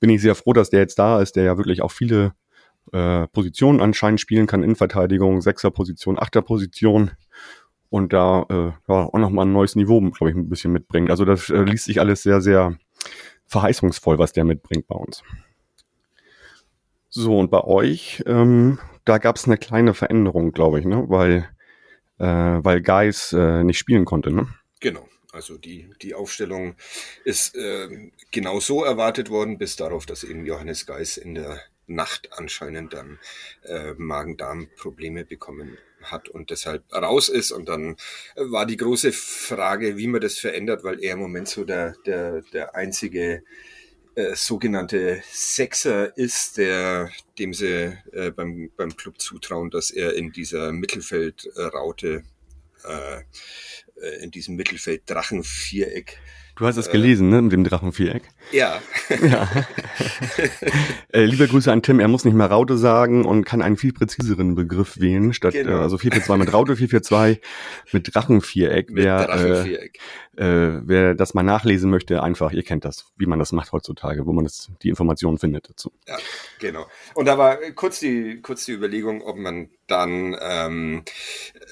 bin 0.00 0.10
ich 0.10 0.20
sehr 0.20 0.34
froh, 0.34 0.52
dass 0.52 0.70
der 0.70 0.80
jetzt 0.80 0.98
da 0.98 1.22
ist, 1.22 1.36
der 1.36 1.44
ja 1.44 1.56
wirklich 1.56 1.80
auch 1.80 1.92
viele 1.92 2.34
äh, 2.92 3.26
Positionen 3.28 3.80
anscheinend 3.80 4.20
spielen 4.20 4.46
kann, 4.46 4.62
Innenverteidigung, 4.62 5.40
Sechserposition, 5.40 6.18
Achterposition 6.18 7.12
und 7.90 8.12
da 8.12 8.46
äh, 8.48 8.72
ja, 8.88 9.04
auch 9.04 9.18
nochmal 9.18 9.46
ein 9.46 9.52
neues 9.52 9.76
Niveau, 9.76 10.00
glaube 10.00 10.30
ich, 10.30 10.36
ein 10.36 10.48
bisschen 10.48 10.72
mitbringt. 10.72 11.10
Also 11.10 11.24
das 11.24 11.50
äh, 11.50 11.62
liest 11.62 11.84
sich 11.84 12.00
alles 12.00 12.22
sehr, 12.22 12.40
sehr 12.40 12.78
verheißungsvoll, 13.46 14.18
was 14.18 14.32
der 14.32 14.44
mitbringt 14.44 14.86
bei 14.86 14.94
uns. 14.94 15.22
So, 17.08 17.36
und 17.38 17.50
bei 17.50 17.62
euch, 17.64 18.22
ähm, 18.26 18.78
da 19.04 19.18
gab 19.18 19.36
es 19.36 19.46
eine 19.46 19.58
kleine 19.58 19.94
Veränderung, 19.94 20.52
glaube 20.52 20.78
ich, 20.78 20.86
ne? 20.86 21.04
Weil, 21.08 21.48
äh, 22.18 22.24
weil 22.64 22.80
Geis 22.80 23.32
äh, 23.32 23.64
nicht 23.64 23.78
spielen 23.78 24.04
konnte, 24.04 24.30
ne? 24.30 24.46
Genau. 24.78 25.06
Also 25.32 25.58
die, 25.58 25.90
die 26.02 26.14
Aufstellung 26.14 26.74
ist 27.24 27.56
äh, 27.56 28.10
genau 28.30 28.60
so 28.60 28.84
erwartet 28.84 29.30
worden, 29.30 29.58
bis 29.58 29.76
darauf, 29.76 30.06
dass 30.06 30.24
eben 30.24 30.44
Johannes 30.44 30.86
Geis 30.86 31.16
in 31.16 31.34
der 31.34 31.60
Nacht 31.86 32.30
anscheinend 32.32 32.92
dann 32.92 33.18
äh, 33.64 33.94
Magen-Darm-Probleme 33.96 35.24
bekommen 35.24 35.78
hat 36.02 36.28
und 36.28 36.50
deshalb 36.50 36.84
raus 36.92 37.28
ist. 37.28 37.52
Und 37.52 37.68
dann 37.68 37.96
war 38.36 38.66
die 38.66 38.76
große 38.76 39.12
Frage, 39.12 39.96
wie 39.96 40.06
man 40.06 40.20
das 40.20 40.38
verändert, 40.38 40.84
weil 40.84 41.02
er 41.02 41.14
im 41.14 41.20
Moment 41.20 41.48
so 41.48 41.64
der, 41.64 41.94
der, 42.06 42.42
der 42.52 42.74
einzige 42.74 43.42
äh, 44.14 44.34
sogenannte 44.34 45.22
Sechser 45.30 46.16
ist, 46.16 46.58
der 46.58 47.10
dem 47.38 47.54
sie 47.54 47.96
äh, 48.12 48.30
beim, 48.30 48.70
beim 48.76 48.96
Club 48.96 49.20
zutrauen, 49.20 49.70
dass 49.70 49.90
er 49.90 50.14
in 50.14 50.32
dieser 50.32 50.72
Mittelfeldraute 50.72 52.24
äh, 52.84 53.22
äh, 54.00 54.22
in 54.22 54.30
diesem 54.30 54.56
Mittelfeld-Drachenviereck. 54.56 56.18
Du 56.60 56.66
hast 56.66 56.76
es 56.76 56.88
Äh. 56.88 56.92
gelesen, 56.92 57.30
ne? 57.30 57.40
Mit 57.40 57.52
dem 57.52 57.64
Drachenviereck. 57.64 58.22
Ja, 58.52 58.80
Ja. 59.22 59.48
äh, 61.12 61.24
liebe 61.24 61.48
Grüße 61.48 61.72
an 61.72 61.82
Tim, 61.82 62.00
er 62.00 62.08
muss 62.08 62.26
nicht 62.26 62.34
mehr 62.34 62.48
Raute 62.48 62.76
sagen 62.76 63.24
und 63.24 63.44
kann 63.44 63.62
einen 63.62 63.78
viel 63.78 63.94
präziseren 63.94 64.54
Begriff 64.54 65.00
wählen, 65.00 65.32
statt 65.32 65.54
Genau. 65.54 65.78
äh, 65.78 65.80
also 65.82 65.96
442 65.96 66.38
mit 66.46 66.54
Raute, 66.54 66.76
442 66.76 67.40
mit 67.92 68.14
Drachenviereck. 68.14 68.90
mit 68.90 69.04
Wer, 69.04 69.20
äh, 69.20 69.26
Drachenviereck. 69.26 69.98
äh, 70.36 70.42
wer 70.86 71.14
das 71.14 71.32
mal 71.32 71.42
nachlesen 71.42 71.90
möchte, 71.90 72.22
einfach, 72.22 72.52
ihr 72.52 72.62
kennt 72.62 72.84
das, 72.84 73.06
wie 73.16 73.24
man 73.26 73.38
das 73.38 73.52
macht 73.52 73.72
heutzutage, 73.72 74.26
wo 74.26 74.32
man 74.32 74.44
das, 74.44 74.70
die 74.82 74.90
Informationen 74.90 75.38
findet 75.38 75.70
dazu. 75.70 75.92
Ja, 76.06 76.18
genau. 76.58 76.86
Und 77.14 77.24
da 77.26 77.38
war 77.38 77.56
kurz 77.74 78.00
die, 78.00 78.40
kurz 78.42 78.66
die 78.66 78.72
Überlegung, 78.72 79.22
ob 79.22 79.38
man 79.38 79.70
dann 79.90 80.36
ähm, 80.40 81.02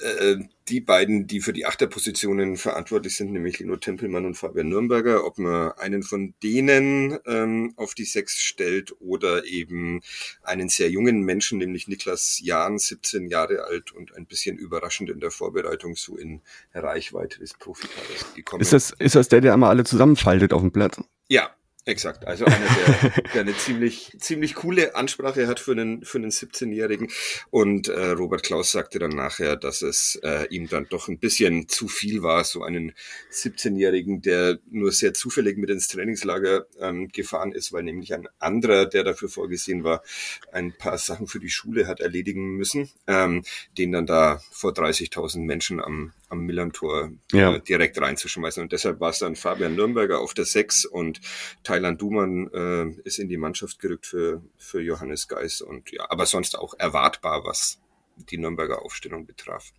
äh, 0.03 0.35
die 0.69 0.81
beiden, 0.81 1.25
die 1.25 1.41
für 1.41 1.53
die 1.53 1.65
Achterpositionen 1.65 2.57
verantwortlich 2.57 3.15
sind, 3.15 3.31
nämlich 3.31 3.59
Lino 3.59 3.75
Tempelmann 3.77 4.25
und 4.25 4.35
Fabian 4.35 4.69
Nürnberger, 4.69 5.25
ob 5.25 5.37
man 5.37 5.71
einen 5.73 6.03
von 6.03 6.33
denen 6.43 7.17
ähm, 7.25 7.73
auf 7.75 7.95
die 7.95 8.05
Sechs 8.05 8.37
stellt 8.37 8.93
oder 8.99 9.45
eben 9.45 10.01
einen 10.43 10.69
sehr 10.69 10.89
jungen 10.89 11.21
Menschen, 11.21 11.57
nämlich 11.57 11.87
Niklas 11.87 12.39
Jahn, 12.43 12.77
17 12.77 13.27
Jahre 13.27 13.63
alt 13.63 13.91
und 13.91 14.15
ein 14.15 14.25
bisschen 14.25 14.57
überraschend 14.57 15.09
in 15.09 15.19
der 15.19 15.31
Vorbereitung 15.31 15.95
so 15.95 16.17
in 16.17 16.41
Reichweite 16.73 17.39
des 17.39 17.53
Profikaders 17.53 18.33
gekommen. 18.35 18.61
Ist 18.61 18.73
das, 18.73 18.91
ist 18.99 19.15
das 19.15 19.29
der, 19.29 19.41
der 19.41 19.53
immer 19.53 19.69
alle 19.69 19.83
zusammenfaltet 19.83 20.53
auf 20.53 20.61
dem 20.61 20.71
Platz? 20.71 21.01
Ja, 21.27 21.49
exakt. 21.89 22.25
Also 22.25 22.45
einer, 22.45 22.57
der, 22.57 23.23
der 23.33 23.41
eine 23.41 23.57
ziemlich, 23.57 24.15
ziemlich 24.19 24.55
coole 24.55 24.95
Ansprache 24.95 25.47
hat 25.47 25.59
für 25.59 25.71
einen, 25.71 26.03
für 26.05 26.17
einen 26.17 26.31
17-Jährigen. 26.31 27.09
Und 27.49 27.87
äh, 27.89 28.11
Robert 28.11 28.43
Klaus 28.43 28.71
sagte 28.71 28.99
dann 28.99 29.11
nachher, 29.11 29.55
dass 29.55 29.81
es 29.81 30.19
äh, 30.23 30.47
ihm 30.49 30.69
dann 30.69 30.87
doch 30.89 31.07
ein 31.07 31.19
bisschen 31.19 31.67
zu 31.67 31.87
viel 31.87 32.23
war, 32.23 32.43
so 32.43 32.63
einen 32.63 32.93
17-Jährigen, 33.31 34.21
der 34.21 34.59
nur 34.71 34.91
sehr 34.91 35.13
zufällig 35.13 35.57
mit 35.57 35.69
ins 35.69 35.87
Trainingslager 35.87 36.65
ähm, 36.79 37.09
gefahren 37.09 37.51
ist, 37.51 37.73
weil 37.73 37.83
nämlich 37.83 38.13
ein 38.13 38.27
anderer, 38.39 38.85
der 38.85 39.03
dafür 39.03 39.29
vorgesehen 39.29 39.83
war, 39.83 40.03
ein 40.51 40.73
paar 40.77 40.97
Sachen 40.97 41.27
für 41.27 41.39
die 41.39 41.49
Schule 41.49 41.87
hat 41.87 41.99
erledigen 41.99 42.55
müssen, 42.55 42.89
ähm, 43.07 43.43
den 43.77 43.91
dann 43.91 44.05
da 44.05 44.41
vor 44.51 44.71
30.000 44.71 45.39
Menschen 45.39 45.81
am 45.81 46.13
am 46.29 46.41
Millantor 46.41 47.11
ja. 47.31 47.55
äh, 47.55 47.61
direkt 47.61 47.99
reinzuschmeißen. 47.99 48.63
Und 48.63 48.71
deshalb 48.71 48.99
war 48.99 49.09
es 49.09 49.19
dann 49.19 49.35
Fabian 49.35 49.75
Nürnberger 49.75 50.19
auf 50.19 50.33
der 50.33 50.45
6 50.45 50.85
und 50.85 51.19
Thailand 51.63 52.01
Dumann 52.01 52.49
äh, 52.53 53.01
ist 53.03 53.19
in 53.19 53.29
die 53.29 53.37
Mannschaft 53.37 53.79
gerückt 53.79 54.05
für, 54.05 54.41
für 54.57 54.81
Johannes 54.81 55.27
Geis. 55.27 55.61
Und 55.61 55.91
ja, 55.91 56.05
aber 56.09 56.25
sonst 56.25 56.57
auch 56.57 56.73
erwartbar, 56.77 57.43
was 57.43 57.79
die 58.15 58.37
Nürnberger 58.37 58.83
Aufstellung 58.83 59.25
betraf. 59.25 59.71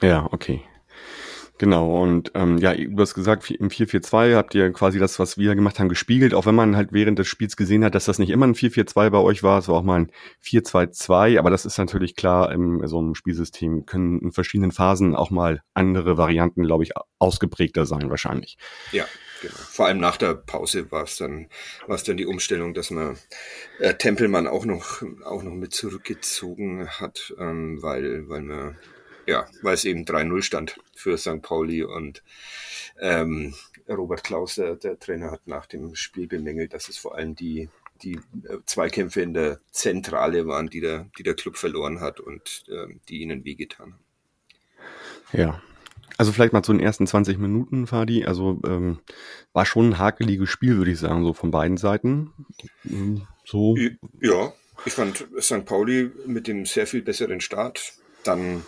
Ja, 0.00 0.28
okay. 0.30 0.62
Genau, 1.58 2.02
und 2.02 2.32
ähm, 2.34 2.58
ja, 2.58 2.74
du 2.74 3.00
hast 3.00 3.14
gesagt, 3.14 3.50
im 3.50 3.70
4-4-2 3.70 4.34
habt 4.34 4.54
ihr 4.54 4.70
quasi 4.72 4.98
das, 4.98 5.18
was 5.18 5.38
wir 5.38 5.54
gemacht 5.54 5.78
haben, 5.78 5.88
gespiegelt, 5.88 6.34
auch 6.34 6.44
wenn 6.44 6.54
man 6.54 6.76
halt 6.76 6.92
während 6.92 7.18
des 7.18 7.28
Spiels 7.28 7.56
gesehen 7.56 7.82
hat, 7.82 7.94
dass 7.94 8.04
das 8.04 8.18
nicht 8.18 8.28
immer 8.28 8.46
ein 8.46 8.54
4-4-2 8.54 9.08
bei 9.08 9.18
euch 9.18 9.42
war, 9.42 9.58
es 9.58 9.68
war 9.68 9.76
auch 9.76 9.82
mal 9.82 10.00
ein 10.00 10.12
4-2-2, 10.44 11.38
aber 11.38 11.48
das 11.48 11.64
ist 11.64 11.78
natürlich 11.78 12.14
klar, 12.14 12.52
im 12.52 12.86
so 12.86 12.98
einem 12.98 13.14
Spielsystem 13.14 13.86
können 13.86 14.20
in 14.20 14.32
verschiedenen 14.32 14.70
Phasen 14.70 15.16
auch 15.16 15.30
mal 15.30 15.62
andere 15.72 16.18
Varianten, 16.18 16.62
glaube 16.62 16.84
ich, 16.84 16.90
ausgeprägter 17.18 17.86
sein 17.86 18.10
wahrscheinlich. 18.10 18.58
Ja, 18.92 19.06
genau. 19.40 19.54
Vor 19.54 19.86
allem 19.86 19.98
nach 19.98 20.18
der 20.18 20.34
Pause 20.34 20.90
war 20.92 21.04
es 21.04 21.16
dann, 21.16 21.48
war 21.86 21.96
es 21.96 22.04
dann 22.04 22.18
die 22.18 22.26
Umstellung, 22.26 22.74
dass 22.74 22.90
man 22.90 23.16
äh, 23.78 23.94
Tempelmann 23.94 24.46
auch 24.46 24.66
noch, 24.66 25.02
auch 25.24 25.42
noch 25.42 25.54
mit 25.54 25.72
zurückgezogen 25.72 26.86
hat, 26.86 27.34
ähm, 27.38 27.82
weil, 27.82 28.28
weil 28.28 28.42
man 28.42 28.76
ja, 29.26 29.46
weil 29.62 29.74
es 29.74 29.84
eben 29.84 30.04
3-0 30.04 30.42
stand 30.42 30.80
für 30.94 31.18
St. 31.18 31.42
Pauli 31.42 31.82
und 31.82 32.22
ähm, 33.00 33.54
Robert 33.88 34.24
Klaus, 34.24 34.56
der, 34.56 34.76
der, 34.76 34.98
Trainer, 34.98 35.30
hat 35.30 35.46
nach 35.46 35.66
dem 35.66 35.94
Spiel 35.94 36.26
bemängelt, 36.26 36.72
dass 36.72 36.88
es 36.88 36.98
vor 36.98 37.16
allem 37.16 37.34
die, 37.34 37.68
die 38.02 38.14
äh, 38.14 38.58
Zweikämpfe 38.64 39.20
in 39.20 39.34
der 39.34 39.60
Zentrale 39.70 40.46
waren, 40.46 40.68
die 40.68 40.80
der, 40.80 41.08
die 41.18 41.22
der 41.22 41.34
Club 41.34 41.56
verloren 41.56 42.00
hat 42.00 42.20
und 42.20 42.64
äh, 42.68 42.94
die 43.08 43.20
ihnen 43.20 43.44
wehgetan 43.44 43.94
haben. 43.94 44.04
Ja. 45.32 45.62
Also 46.18 46.32
vielleicht 46.32 46.54
mal 46.54 46.62
zu 46.62 46.72
den 46.72 46.80
ersten 46.80 47.06
20 47.06 47.36
Minuten, 47.36 47.86
Fadi. 47.86 48.24
Also 48.24 48.58
ähm, 48.64 49.00
war 49.52 49.66
schon 49.66 49.90
ein 49.90 49.98
hakeliges 49.98 50.48
Spiel, 50.48 50.78
würde 50.78 50.90
ich 50.90 50.98
sagen, 50.98 51.22
so 51.22 51.34
von 51.34 51.50
beiden 51.50 51.76
Seiten. 51.76 52.32
So. 53.44 53.76
Ja, 54.20 54.54
ich 54.86 54.94
fand 54.94 55.26
St. 55.38 55.66
Pauli 55.66 56.10
mit 56.26 56.46
dem 56.46 56.64
sehr 56.64 56.86
viel 56.86 57.02
besseren 57.02 57.40
Start 57.40 57.92
dann 58.24 58.64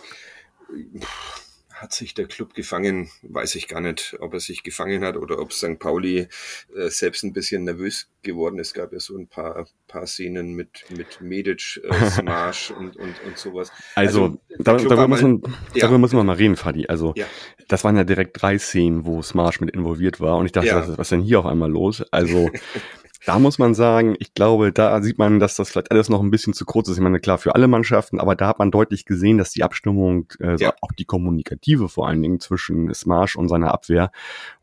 hat 1.81 1.93
sich 1.93 2.13
der 2.13 2.27
Club 2.27 2.53
gefangen, 2.53 3.09
weiß 3.21 3.55
ich 3.55 3.67
gar 3.67 3.79
nicht, 3.79 4.17
ob 4.19 4.33
er 4.33 4.39
sich 4.39 4.63
gefangen 4.63 5.03
hat 5.03 5.15
oder 5.15 5.39
ob 5.39 5.53
St. 5.53 5.79
Pauli 5.79 6.27
äh, 6.75 6.89
selbst 6.89 7.23
ein 7.23 7.31
bisschen 7.31 7.63
nervös 7.63 8.09
geworden 8.21 8.59
ist. 8.59 8.67
Es 8.69 8.73
gab 8.73 8.91
ja 8.91 8.99
so 8.99 9.17
ein 9.17 9.27
paar, 9.27 9.65
paar 9.87 10.05
Szenen 10.05 10.55
mit, 10.55 10.85
mit 10.89 11.21
Medic, 11.21 11.79
äh, 11.83 12.09
Smash 12.09 12.71
und, 12.71 12.97
und, 12.97 13.15
und 13.25 13.37
sowas. 13.37 13.71
Also, 13.95 14.23
also 14.23 14.39
da, 14.57 14.75
darüber, 14.75 15.07
muss 15.07 15.21
man, 15.21 15.41
ja. 15.73 15.81
darüber 15.81 15.99
müssen 15.99 16.17
wir 16.17 16.23
mal 16.23 16.35
reden, 16.35 16.57
Fadi. 16.57 16.87
Also, 16.87 17.13
ja. 17.15 17.25
das 17.69 17.83
waren 17.83 17.95
ja 17.95 18.03
direkt 18.03 18.41
drei 18.41 18.57
Szenen, 18.57 19.05
wo 19.05 19.21
Smash 19.21 19.61
mit 19.61 19.71
involviert 19.71 20.19
war 20.19 20.37
und 20.37 20.47
ich 20.47 20.51
dachte, 20.51 20.67
ja. 20.67 20.79
was, 20.81 20.97
was 20.97 21.07
ist 21.07 21.11
denn 21.11 21.21
hier 21.21 21.39
auf 21.39 21.45
einmal 21.45 21.71
los? 21.71 22.03
Also, 22.11 22.51
Da 23.25 23.37
muss 23.37 23.59
man 23.59 23.73
sagen, 23.73 24.15
ich 24.19 24.33
glaube, 24.33 24.71
da 24.71 25.01
sieht 25.01 25.17
man, 25.17 25.39
dass 25.39 25.55
das 25.55 25.69
vielleicht 25.69 25.91
alles 25.91 26.09
noch 26.09 26.21
ein 26.21 26.31
bisschen 26.31 26.53
zu 26.53 26.65
kurz 26.65 26.87
ist. 26.87 26.97
Ich 26.97 27.03
meine, 27.03 27.19
klar, 27.19 27.37
für 27.37 27.55
alle 27.55 27.67
Mannschaften, 27.67 28.19
aber 28.19 28.35
da 28.35 28.47
hat 28.47 28.59
man 28.59 28.71
deutlich 28.71 29.05
gesehen, 29.05 29.37
dass 29.37 29.51
die 29.51 29.63
Abstimmung, 29.63 30.27
äh, 30.39 30.55
ja. 30.57 30.73
auch 30.81 30.91
die 30.97 31.05
kommunikative 31.05 31.89
vor 31.89 32.07
allen 32.07 32.21
Dingen 32.21 32.39
zwischen 32.39 32.93
Smash 32.93 33.35
und 33.35 33.49
seiner 33.49 33.73
Abwehr, 33.73 34.11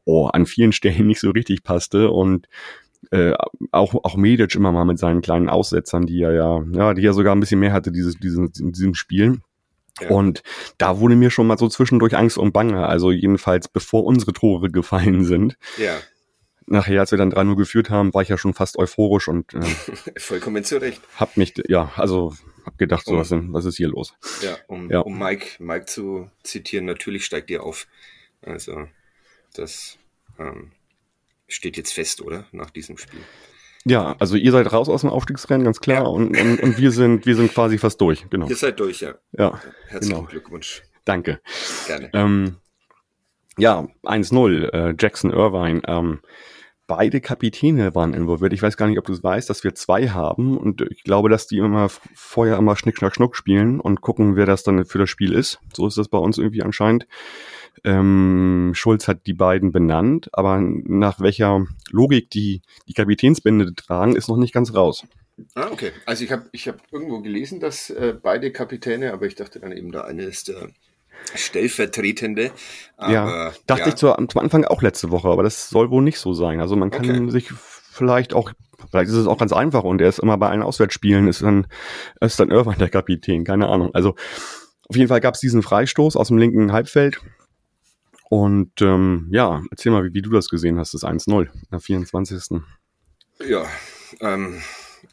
oh, 0.04 0.26
an 0.26 0.46
vielen 0.46 0.72
Stellen 0.72 1.06
nicht 1.06 1.20
so 1.20 1.30
richtig 1.30 1.62
passte 1.62 2.10
und 2.10 2.48
äh, 3.10 3.34
auch, 3.72 3.94
auch 3.94 4.16
Medic 4.16 4.54
immer 4.54 4.72
mal 4.72 4.84
mit 4.84 4.98
seinen 4.98 5.20
kleinen 5.20 5.48
Aussetzern, 5.48 6.06
die 6.06 6.22
er 6.22 6.32
ja, 6.32 6.62
ja, 6.72 6.94
die 6.94 7.06
er 7.06 7.12
sogar 7.12 7.36
ein 7.36 7.40
bisschen 7.40 7.60
mehr 7.60 7.72
hatte, 7.72 7.92
dieses, 7.92 8.16
diesen, 8.16 8.50
in 8.58 8.72
diesem 8.72 8.94
Spiel. 8.94 9.40
Ja. 10.00 10.08
Und 10.10 10.42
da 10.78 10.98
wurde 10.98 11.14
mir 11.14 11.30
schon 11.30 11.46
mal 11.46 11.58
so 11.58 11.68
zwischendurch 11.68 12.16
Angst 12.16 12.36
und 12.36 12.52
Bange. 12.52 12.86
Also 12.86 13.10
jedenfalls 13.10 13.68
bevor 13.68 14.04
unsere 14.04 14.32
Tore 14.32 14.70
gefallen 14.70 15.24
sind. 15.24 15.56
Ja 15.78 15.94
nachher, 16.66 17.00
als 17.00 17.10
wir 17.10 17.18
dann 17.18 17.32
3-0 17.32 17.56
geführt 17.56 17.90
haben, 17.90 18.12
war 18.14 18.22
ich 18.22 18.28
ja 18.28 18.38
schon 18.38 18.54
fast 18.54 18.78
euphorisch 18.78 19.28
und 19.28 19.54
äh, 19.54 19.60
vollkommen 20.18 20.64
zurecht. 20.64 21.00
Hab 21.16 21.36
mich, 21.36 21.54
ja, 21.68 21.92
also 21.96 22.34
hab 22.64 22.78
gedacht, 22.78 23.06
so, 23.06 23.12
um, 23.12 23.18
was, 23.18 23.28
denn, 23.28 23.52
was 23.52 23.64
ist 23.64 23.76
hier 23.76 23.88
los? 23.88 24.14
Ja, 24.42 24.56
um, 24.66 24.90
ja. 24.90 25.00
um 25.00 25.18
Mike, 25.18 25.62
Mike 25.62 25.86
zu 25.86 26.30
zitieren, 26.42 26.84
natürlich 26.84 27.24
steigt 27.24 27.50
ihr 27.50 27.62
auf. 27.62 27.86
Also 28.42 28.88
das 29.54 29.98
ähm, 30.38 30.72
steht 31.48 31.76
jetzt 31.76 31.92
fest, 31.92 32.20
oder? 32.20 32.46
Nach 32.52 32.70
diesem 32.70 32.98
Spiel. 32.98 33.20
Ja, 33.84 34.16
also 34.18 34.36
ihr 34.36 34.50
seid 34.50 34.72
raus 34.72 34.88
aus 34.88 35.02
dem 35.02 35.10
Aufstiegsrennen, 35.10 35.64
ganz 35.64 35.80
klar. 35.80 36.02
Ja. 36.02 36.08
Und, 36.08 36.36
und, 36.36 36.60
und 36.60 36.78
wir 36.78 36.90
sind, 36.90 37.24
wir 37.24 37.36
sind 37.36 37.54
quasi 37.54 37.78
fast 37.78 38.00
durch, 38.00 38.28
genau. 38.28 38.48
Ihr 38.48 38.56
seid 38.56 38.80
durch, 38.80 39.00
ja. 39.00 39.14
Ja. 39.32 39.60
Herzlichen 39.86 40.16
genau. 40.16 40.28
Glückwunsch. 40.28 40.82
Danke. 41.04 41.40
Gerne. 41.86 42.10
Ähm, 42.12 42.56
ja, 43.56 43.86
1-0, 44.02 44.72
äh, 44.72 44.94
Jackson 44.98 45.30
Irvine. 45.30 45.82
Ähm, 45.86 46.20
beide 46.86 47.20
Kapitäne 47.20 47.94
waren 47.94 48.14
involviert. 48.14 48.52
Ich 48.52 48.62
weiß 48.62 48.76
gar 48.76 48.86
nicht, 48.86 48.98
ob 48.98 49.06
du 49.06 49.12
es 49.12 49.22
weißt, 49.22 49.50
dass 49.50 49.64
wir 49.64 49.74
zwei 49.74 50.08
haben 50.08 50.56
und 50.56 50.82
ich 50.82 51.02
glaube, 51.04 51.28
dass 51.28 51.46
die 51.46 51.58
immer 51.58 51.88
vorher 52.14 52.56
immer 52.56 52.76
Schnick, 52.76 52.98
Schnack, 52.98 53.14
Schnuck 53.14 53.36
spielen 53.36 53.80
und 53.80 54.00
gucken, 54.00 54.36
wer 54.36 54.46
das 54.46 54.62
dann 54.62 54.84
für 54.84 54.98
das 54.98 55.10
Spiel 55.10 55.32
ist. 55.32 55.58
So 55.74 55.86
ist 55.86 55.98
das 55.98 56.08
bei 56.08 56.18
uns 56.18 56.38
irgendwie 56.38 56.62
anscheinend. 56.62 57.06
Ähm, 57.84 58.72
Schulz 58.74 59.08
hat 59.08 59.26
die 59.26 59.34
beiden 59.34 59.72
benannt, 59.72 60.28
aber 60.32 60.60
nach 60.60 61.20
welcher 61.20 61.66
Logik 61.90 62.30
die 62.30 62.62
die 62.88 62.94
Kapitänsbände 62.94 63.74
tragen, 63.74 64.16
ist 64.16 64.28
noch 64.28 64.38
nicht 64.38 64.54
ganz 64.54 64.74
raus. 64.74 65.04
Ah, 65.54 65.68
okay. 65.70 65.92
Also 66.06 66.24
ich 66.24 66.32
habe 66.32 66.48
ich 66.52 66.66
hab 66.66 66.80
irgendwo 66.90 67.20
gelesen, 67.20 67.60
dass 67.60 67.90
äh, 67.90 68.14
beide 68.20 68.52
Kapitäne, 68.52 69.12
aber 69.12 69.26
ich 69.26 69.34
dachte 69.34 69.60
dann 69.60 69.72
eben, 69.72 69.92
der 69.92 70.06
eine 70.06 70.22
ist 70.22 70.48
der 70.48 70.70
Stellvertretende. 71.34 72.50
Aber, 72.96 73.12
ja, 73.12 73.52
dachte 73.66 73.82
ja. 73.82 73.88
ich 73.88 73.94
zu, 73.96 74.12
zum 74.28 74.40
Anfang 74.40 74.64
auch 74.64 74.82
letzte 74.82 75.10
Woche, 75.10 75.28
aber 75.28 75.42
das 75.42 75.68
soll 75.68 75.90
wohl 75.90 76.02
nicht 76.02 76.18
so 76.18 76.32
sein. 76.32 76.60
Also 76.60 76.76
man 76.76 76.90
kann 76.90 77.08
okay. 77.08 77.30
sich 77.30 77.50
vielleicht 77.52 78.34
auch, 78.34 78.52
vielleicht 78.90 79.10
ist 79.10 79.16
es 79.16 79.26
auch 79.26 79.38
ganz 79.38 79.52
einfach 79.52 79.84
und 79.84 80.00
er 80.00 80.08
ist 80.08 80.18
immer 80.18 80.38
bei 80.38 80.48
allen 80.48 80.62
Auswärtsspielen, 80.62 81.28
ist 81.28 81.42
dann, 81.42 81.66
ist 82.20 82.40
dann 82.40 82.50
Irvine 82.50 82.76
der 82.76 82.88
Kapitän, 82.88 83.44
keine 83.44 83.68
Ahnung. 83.68 83.94
Also 83.94 84.14
auf 84.88 84.96
jeden 84.96 85.08
Fall 85.08 85.20
gab 85.20 85.34
es 85.34 85.40
diesen 85.40 85.62
Freistoß 85.62 86.16
aus 86.16 86.28
dem 86.28 86.38
linken 86.38 86.72
Halbfeld. 86.72 87.20
Und 88.28 88.82
ähm, 88.82 89.28
ja, 89.30 89.62
erzähl 89.70 89.92
mal, 89.92 90.04
wie, 90.04 90.14
wie 90.14 90.22
du 90.22 90.30
das 90.30 90.48
gesehen 90.48 90.78
hast, 90.78 90.94
das 90.94 91.04
1-0 91.04 91.48
nach 91.70 91.80
24. 91.80 92.60
Ja, 93.46 93.66
ähm, 94.20 94.60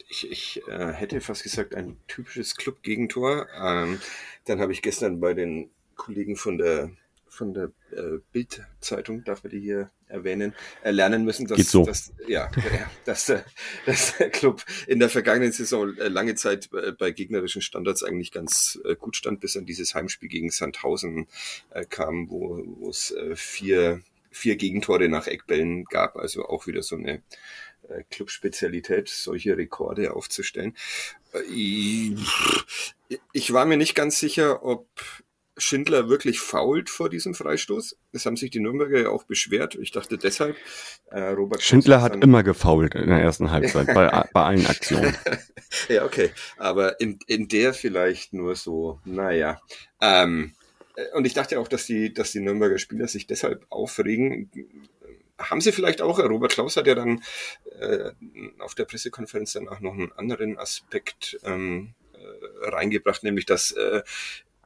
ich, 0.10 0.31
ich 0.31 0.62
äh, 0.67 0.93
hätte 0.93 1.22
fast 1.22 1.43
gesagt, 1.43 1.75
ein 1.75 1.98
typisches 2.07 2.55
Club-Gegentor. 2.55 3.48
Ähm, 3.62 4.00
dann 4.45 4.60
habe 4.60 4.72
ich 4.72 4.81
gestern 4.81 5.19
bei 5.19 5.33
den 5.33 5.69
Kollegen 6.03 6.36
von 6.36 6.57
der 6.57 6.91
von 7.29 7.53
der 7.53 7.72
äh, 7.91 8.19
Bild-Zeitung, 8.31 9.24
darf 9.24 9.43
man 9.43 9.50
die 9.50 9.60
hier 9.60 9.89
erwähnen, 10.07 10.53
erlernen 10.83 11.25
müssen, 11.25 11.48
dass, 11.48 11.72
so. 11.72 11.83
dass, 11.83 12.13
ja, 12.27 12.51
dass, 13.05 13.25
der, 13.25 13.43
dass 13.88 14.17
der 14.17 14.29
Club 14.29 14.63
in 14.86 15.00
der 15.00 15.10
vergangenen 15.10 15.51
Saison 15.51 15.98
äh, 15.98 16.10
lange 16.10 16.36
Zeit 16.36 16.69
bei 17.00 17.10
gegnerischen 17.10 17.63
Standards 17.63 18.03
eigentlich 18.03 18.31
ganz 18.31 18.79
äh, 18.86 18.95
gut 18.95 19.15
stand, 19.15 19.39
bis 19.39 19.57
an 19.57 19.65
dieses 19.65 19.95
Heimspiel 19.95 20.29
gegen 20.29 20.51
Sandhausen 20.51 21.27
äh, 21.72 21.86
kam, 21.86 22.29
wo, 22.29 22.63
wo 22.63 22.89
es 22.91 23.10
äh, 23.10 23.36
vier, 23.36 24.01
vier 24.29 24.55
Gegentore 24.55 25.10
nach 25.10 25.25
Eckbällen 25.25 25.86
gab, 25.86 26.17
also 26.17 26.45
auch 26.45 26.67
wieder 26.67 26.83
so 26.83 26.98
eine 26.98 27.24
äh, 27.89 28.03
Club-Spezialität, 28.12 29.10
solche 29.10 29.57
Rekorde 29.57 30.13
aufzustellen. 30.13 30.77
Äh, 31.33 32.13
ich 33.31 33.53
war 33.53 33.65
mir 33.65 33.77
nicht 33.77 33.95
ganz 33.95 34.19
sicher, 34.19 34.63
ob 34.63 34.88
Schindler 35.57 36.10
wirklich 36.10 36.39
fault 36.39 36.89
vor 36.89 37.10
diesem 37.10 37.36
Freistoß. 37.36 37.98
Das 38.12 38.25
haben 38.25 38.38
sich 38.38 38.50
die 38.51 38.60
Nürnberger 38.60 39.01
ja 39.01 39.10
auch 39.10 39.24
beschwert. 39.24 39.75
Ich 39.75 39.91
dachte 39.91 40.17
deshalb, 40.17 40.57
äh, 41.12 41.19
Robert 41.19 41.62
Schindler 41.62 42.01
hat 42.01 42.24
immer 42.24 42.43
gefault 42.43 42.95
in 42.95 43.10
der 43.10 43.19
ersten 43.19 43.51
Halbzeit 43.51 43.88
bei, 43.88 44.10
bei 44.33 44.43
allen 44.43 44.65
Aktionen. 44.65 45.15
ja, 45.89 46.05
okay. 46.05 46.31
Aber 46.57 47.00
in, 47.00 47.19
in 47.27 47.48
der 47.48 47.74
vielleicht 47.74 48.33
nur 48.33 48.55
so, 48.55 49.00
naja. 49.05 49.62
Ähm, 50.01 50.53
äh, 50.95 51.15
und 51.15 51.25
ich 51.25 51.33
dachte 51.33 51.60
auch, 51.60 51.67
dass 51.67 51.86
die, 51.86 52.13
dass 52.13 52.31
die 52.31 52.39
Nürnberger 52.39 52.77
Spieler 52.77 53.07
sich 53.07 53.27
deshalb 53.27 53.65
aufregen. 53.69 54.50
Haben 55.38 55.62
sie 55.62 55.72
vielleicht 55.72 56.01
auch, 56.01 56.19
Robert 56.19 56.53
Klaus 56.53 56.77
hat 56.77 56.88
ja 56.88 56.95
dann 56.95 57.24
äh, 57.79 58.12
auf 58.60 58.75
der 58.75 58.86
Pressekonferenz 58.86 59.53
danach 59.53 59.79
noch 59.79 59.93
einen 59.93 60.12
anderen 60.13 60.57
Aspekt 60.57 61.39
ähm, 61.43 61.93
äh, 62.13 62.69
reingebracht, 62.69 63.24
nämlich 63.24 63.45
dass 63.45 63.72
äh, 63.72 64.03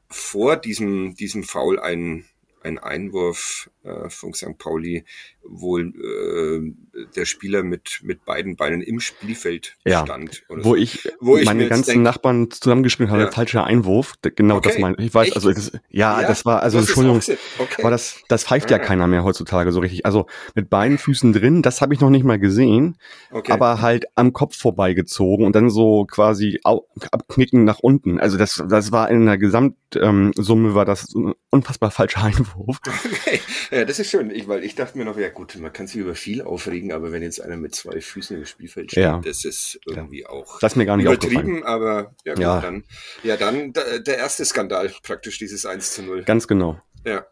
vor 0.10 0.58
diesem, 0.58 1.16
diesem 1.16 1.44
Foul 1.44 1.80
ein, 1.80 2.26
ein 2.67 2.77
Einwurf 2.77 3.69
äh, 3.83 4.09
von 4.09 4.33
St. 4.33 4.57
Pauli, 4.57 5.05
wo 5.43 5.77
äh, 5.79 6.74
der 7.15 7.25
Spieler 7.25 7.63
mit, 7.63 8.01
mit 8.03 8.25
beiden 8.25 8.57
Beinen 8.57 8.81
im 8.81 9.00
Spielfeld 9.00 9.77
ja, 9.86 10.03
stand. 10.03 10.43
wo, 10.50 10.62
so. 10.62 10.75
ich, 10.75 11.09
wo 11.21 11.38
ich 11.38 11.45
meine 11.45 11.67
ganzen 11.69 11.91
denk, 11.91 12.03
Nachbarn 12.03 12.51
zusammengeschrieben 12.51 13.12
habe, 13.12 13.24
ja. 13.24 13.31
falscher 13.31 13.63
Einwurf. 13.63 14.15
Genau 14.21 14.57
okay. 14.57 14.69
das 14.69 14.79
meine 14.79 14.97
ich. 15.00 15.13
weiß, 15.13 15.27
Echt? 15.27 15.36
also 15.38 15.51
das, 15.51 15.71
ja, 15.89 16.21
ja, 16.21 16.27
das 16.27 16.45
war, 16.45 16.62
also 16.62 16.79
Entschuldigung, 16.79 17.21
okay. 17.59 17.81
aber 17.81 17.91
das, 17.91 18.21
das 18.27 18.43
pfeift 18.43 18.69
ja 18.69 18.77
ah. 18.77 18.79
keiner 18.79 19.07
mehr 19.07 19.24
heutzutage 19.24 19.71
so 19.71 19.79
richtig. 19.79 20.05
Also 20.05 20.27
mit 20.53 20.69
beiden 20.69 20.97
Füßen 20.97 21.31
drin, 21.31 21.62
das 21.62 21.81
habe 21.81 21.93
ich 21.93 22.01
noch 22.01 22.09
nicht 22.09 22.25
mal 22.25 22.39
gesehen, 22.39 22.97
okay. 23.31 23.51
aber 23.51 23.81
halt 23.81 24.05
am 24.15 24.33
Kopf 24.33 24.57
vorbeigezogen 24.57 25.45
und 25.45 25.55
dann 25.55 25.69
so 25.69 26.05
quasi 26.05 26.59
abknicken 26.63 27.63
nach 27.63 27.79
unten. 27.79 28.19
Also 28.19 28.38
das, 28.38 28.62
das 28.67 28.91
war 28.91 29.09
in 29.09 29.25
der 29.25 29.38
Gesamtsumme 29.38 30.33
ähm, 30.69 30.75
war 30.75 30.86
das 30.86 31.13
ein 31.15 31.33
unfassbar 31.50 31.91
falscher 31.91 32.24
Einwurf. 32.24 32.57
Okay. 32.68 33.40
Ja, 33.72 33.86
das 33.86 34.00
ist 34.00 34.10
schön, 34.10 34.32
ich, 34.32 34.48
weil 34.48 34.64
ich 34.64 34.76
dachte 34.76 34.98
mir 34.98 35.06
noch, 35.06 35.18
ja 35.18 35.30
gut, 35.30 35.56
man 35.58 35.74
kann 35.74 35.88
sich 35.88 35.98
über 35.98 36.16
viel 36.16 36.42
aufregen, 36.42 36.92
aber 36.92 37.12
wenn 37.12 37.22
jetzt 37.22 37.42
einer 37.42 37.58
mit 37.58 37.76
zwei 37.76 38.00
Füßen 38.00 38.38
im 38.38 38.46
Spielfeld 38.46 38.92
steht, 38.92 39.04
ja. 39.04 39.20
das 39.24 39.46
ist 39.46 39.80
irgendwie 39.86 40.22
ja. 40.22 40.30
auch 40.30 40.60
das 40.60 40.74
ist 40.74 40.76
mir 40.78 40.86
gar 40.86 40.98
nicht 40.98 41.06
übertrieben, 41.06 41.64
aber 41.64 42.16
ja, 42.26 42.34
gut, 42.34 42.44
ja. 42.44 42.62
dann, 42.62 42.84
ja, 43.24 43.38
dann 43.38 43.74
der, 43.74 44.00
der 44.00 44.18
erste 44.18 44.46
Skandal 44.46 44.92
praktisch, 45.04 45.38
dieses 45.38 45.66
1 45.66 45.94
zu 45.96 46.04
0. 46.04 46.24
Ganz 46.24 46.48
genau. 46.48 46.80
Ja. 47.06 47.26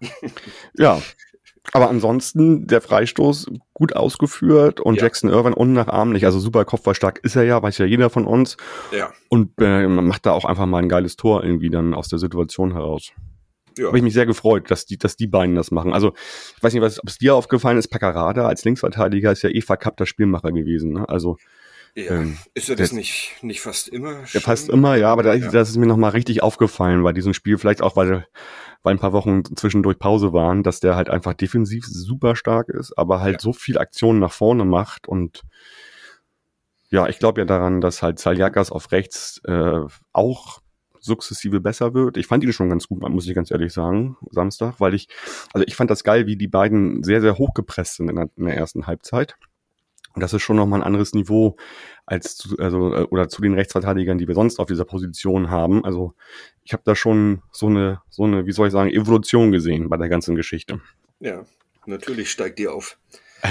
ja, 0.74 1.00
aber 1.72 1.88
ansonsten 1.88 2.66
der 2.66 2.80
Freistoß 2.80 3.50
gut 3.74 3.94
ausgeführt 3.94 4.80
und 4.80 4.96
ja. 4.96 5.02
Jackson 5.02 5.30
Irvine 5.30 5.54
unnachahmlich, 5.54 6.24
also 6.24 6.38
super 6.38 6.64
kopfballstark 6.64 7.20
ist 7.22 7.36
er 7.36 7.44
ja, 7.44 7.62
weiß 7.62 7.78
ja 7.78 7.86
jeder 7.86 8.10
von 8.10 8.26
uns. 8.26 8.56
Ja. 8.92 9.12
Und 9.28 9.52
äh, 9.60 9.86
macht 9.86 10.26
da 10.26 10.32
auch 10.32 10.44
einfach 10.44 10.66
mal 10.66 10.78
ein 10.78 10.88
geiles 10.88 11.16
Tor 11.16 11.44
irgendwie 11.44 11.70
dann 11.70 11.94
aus 11.94 12.08
der 12.08 12.18
Situation 12.18 12.72
heraus. 12.72 13.12
Ja. 13.78 13.88
Habe 13.88 13.98
ich 13.98 14.04
mich 14.04 14.14
sehr 14.14 14.26
gefreut, 14.26 14.70
dass 14.70 14.86
die, 14.86 14.96
dass 14.96 15.16
die 15.16 15.26
beiden 15.26 15.54
das 15.54 15.70
machen. 15.70 15.92
Also, 15.92 16.14
ich 16.56 16.62
weiß 16.62 16.72
nicht, 16.72 16.82
was, 16.82 16.98
ob 17.00 17.08
es 17.08 17.18
dir 17.18 17.34
aufgefallen 17.34 17.78
ist, 17.78 17.88
Paccarada 17.88 18.46
als 18.46 18.64
Linksverteidiger 18.64 19.32
ist 19.32 19.42
ja 19.42 19.50
eh 19.50 19.60
verkappter 19.60 20.06
Spielmacher 20.06 20.52
gewesen. 20.52 20.92
Ne? 20.92 21.08
Also, 21.08 21.36
ja, 21.94 22.12
ähm, 22.12 22.36
ist 22.54 22.68
er 22.68 22.76
das 22.76 22.90
der, 22.90 22.98
nicht, 22.98 23.36
nicht 23.42 23.60
fast 23.60 23.88
immer? 23.88 24.24
Ja, 24.32 24.40
fast 24.40 24.68
immer, 24.68 24.96
ja, 24.96 25.10
aber 25.10 25.22
da, 25.22 25.34
ja. 25.34 25.50
das 25.50 25.70
ist 25.70 25.76
mir 25.76 25.86
nochmal 25.86 26.10
richtig 26.10 26.42
aufgefallen 26.42 27.02
bei 27.02 27.12
diesem 27.12 27.32
Spiel, 27.32 27.58
vielleicht 27.58 27.82
auch, 27.82 27.96
weil 27.96 28.26
weil 28.82 28.94
ein 28.94 29.00
paar 29.00 29.12
Wochen 29.12 29.42
zwischendurch 29.56 29.98
Pause 29.98 30.32
waren, 30.32 30.62
dass 30.62 30.78
der 30.78 30.94
halt 30.94 31.10
einfach 31.10 31.34
defensiv 31.34 31.84
super 31.86 32.36
stark 32.36 32.68
ist, 32.68 32.96
aber 32.96 33.20
halt 33.20 33.34
ja. 33.34 33.40
so 33.40 33.52
viel 33.52 33.78
Aktionen 33.78 34.20
nach 34.20 34.30
vorne 34.30 34.64
macht 34.64 35.08
und 35.08 35.42
ja, 36.88 37.08
ich 37.08 37.18
glaube 37.18 37.40
ja 37.40 37.44
daran, 37.44 37.80
dass 37.80 38.00
halt 38.00 38.20
Saliakas 38.20 38.70
auf 38.70 38.92
rechts 38.92 39.40
äh, 39.44 39.80
auch 40.12 40.60
sukzessive 41.06 41.60
besser 41.60 41.94
wird. 41.94 42.16
Ich 42.16 42.26
fand 42.26 42.44
ihn 42.44 42.52
schon 42.52 42.68
ganz 42.68 42.88
gut, 42.88 43.00
muss 43.08 43.26
ich 43.26 43.34
ganz 43.34 43.50
ehrlich 43.50 43.72
sagen, 43.72 44.16
Samstag, 44.30 44.80
weil 44.80 44.94
ich, 44.94 45.08
also 45.52 45.66
ich 45.66 45.74
fand 45.74 45.90
das 45.90 46.04
geil, 46.04 46.26
wie 46.26 46.36
die 46.36 46.48
beiden 46.48 47.02
sehr, 47.02 47.20
sehr 47.20 47.38
hochgepresst 47.38 47.96
sind 47.96 48.10
in 48.10 48.16
der, 48.16 48.28
in 48.36 48.44
der 48.44 48.56
ersten 48.56 48.86
Halbzeit. 48.86 49.36
Und 50.16 50.22
das 50.22 50.32
ist 50.32 50.42
schon 50.42 50.56
nochmal 50.56 50.80
ein 50.80 50.86
anderes 50.86 51.12
Niveau 51.12 51.56
als 52.06 52.36
zu, 52.36 52.56
also, 52.58 52.94
äh, 52.94 53.02
oder 53.02 53.28
zu 53.28 53.42
den 53.42 53.52
Rechtsverteidigern, 53.52 54.16
die 54.16 54.26
wir 54.26 54.34
sonst 54.34 54.58
auf 54.58 54.66
dieser 54.66 54.86
Position 54.86 55.50
haben. 55.50 55.84
Also 55.84 56.14
ich 56.64 56.72
habe 56.72 56.82
da 56.86 56.94
schon 56.96 57.42
so 57.52 57.66
eine, 57.66 58.00
so 58.08 58.24
eine, 58.24 58.46
wie 58.46 58.52
soll 58.52 58.68
ich 58.68 58.72
sagen, 58.72 58.90
Evolution 58.90 59.52
gesehen 59.52 59.90
bei 59.90 59.98
der 59.98 60.08
ganzen 60.08 60.34
Geschichte. 60.34 60.80
Ja, 61.20 61.44
natürlich 61.84 62.30
steigt 62.30 62.58
die 62.58 62.68
auf. 62.68 62.98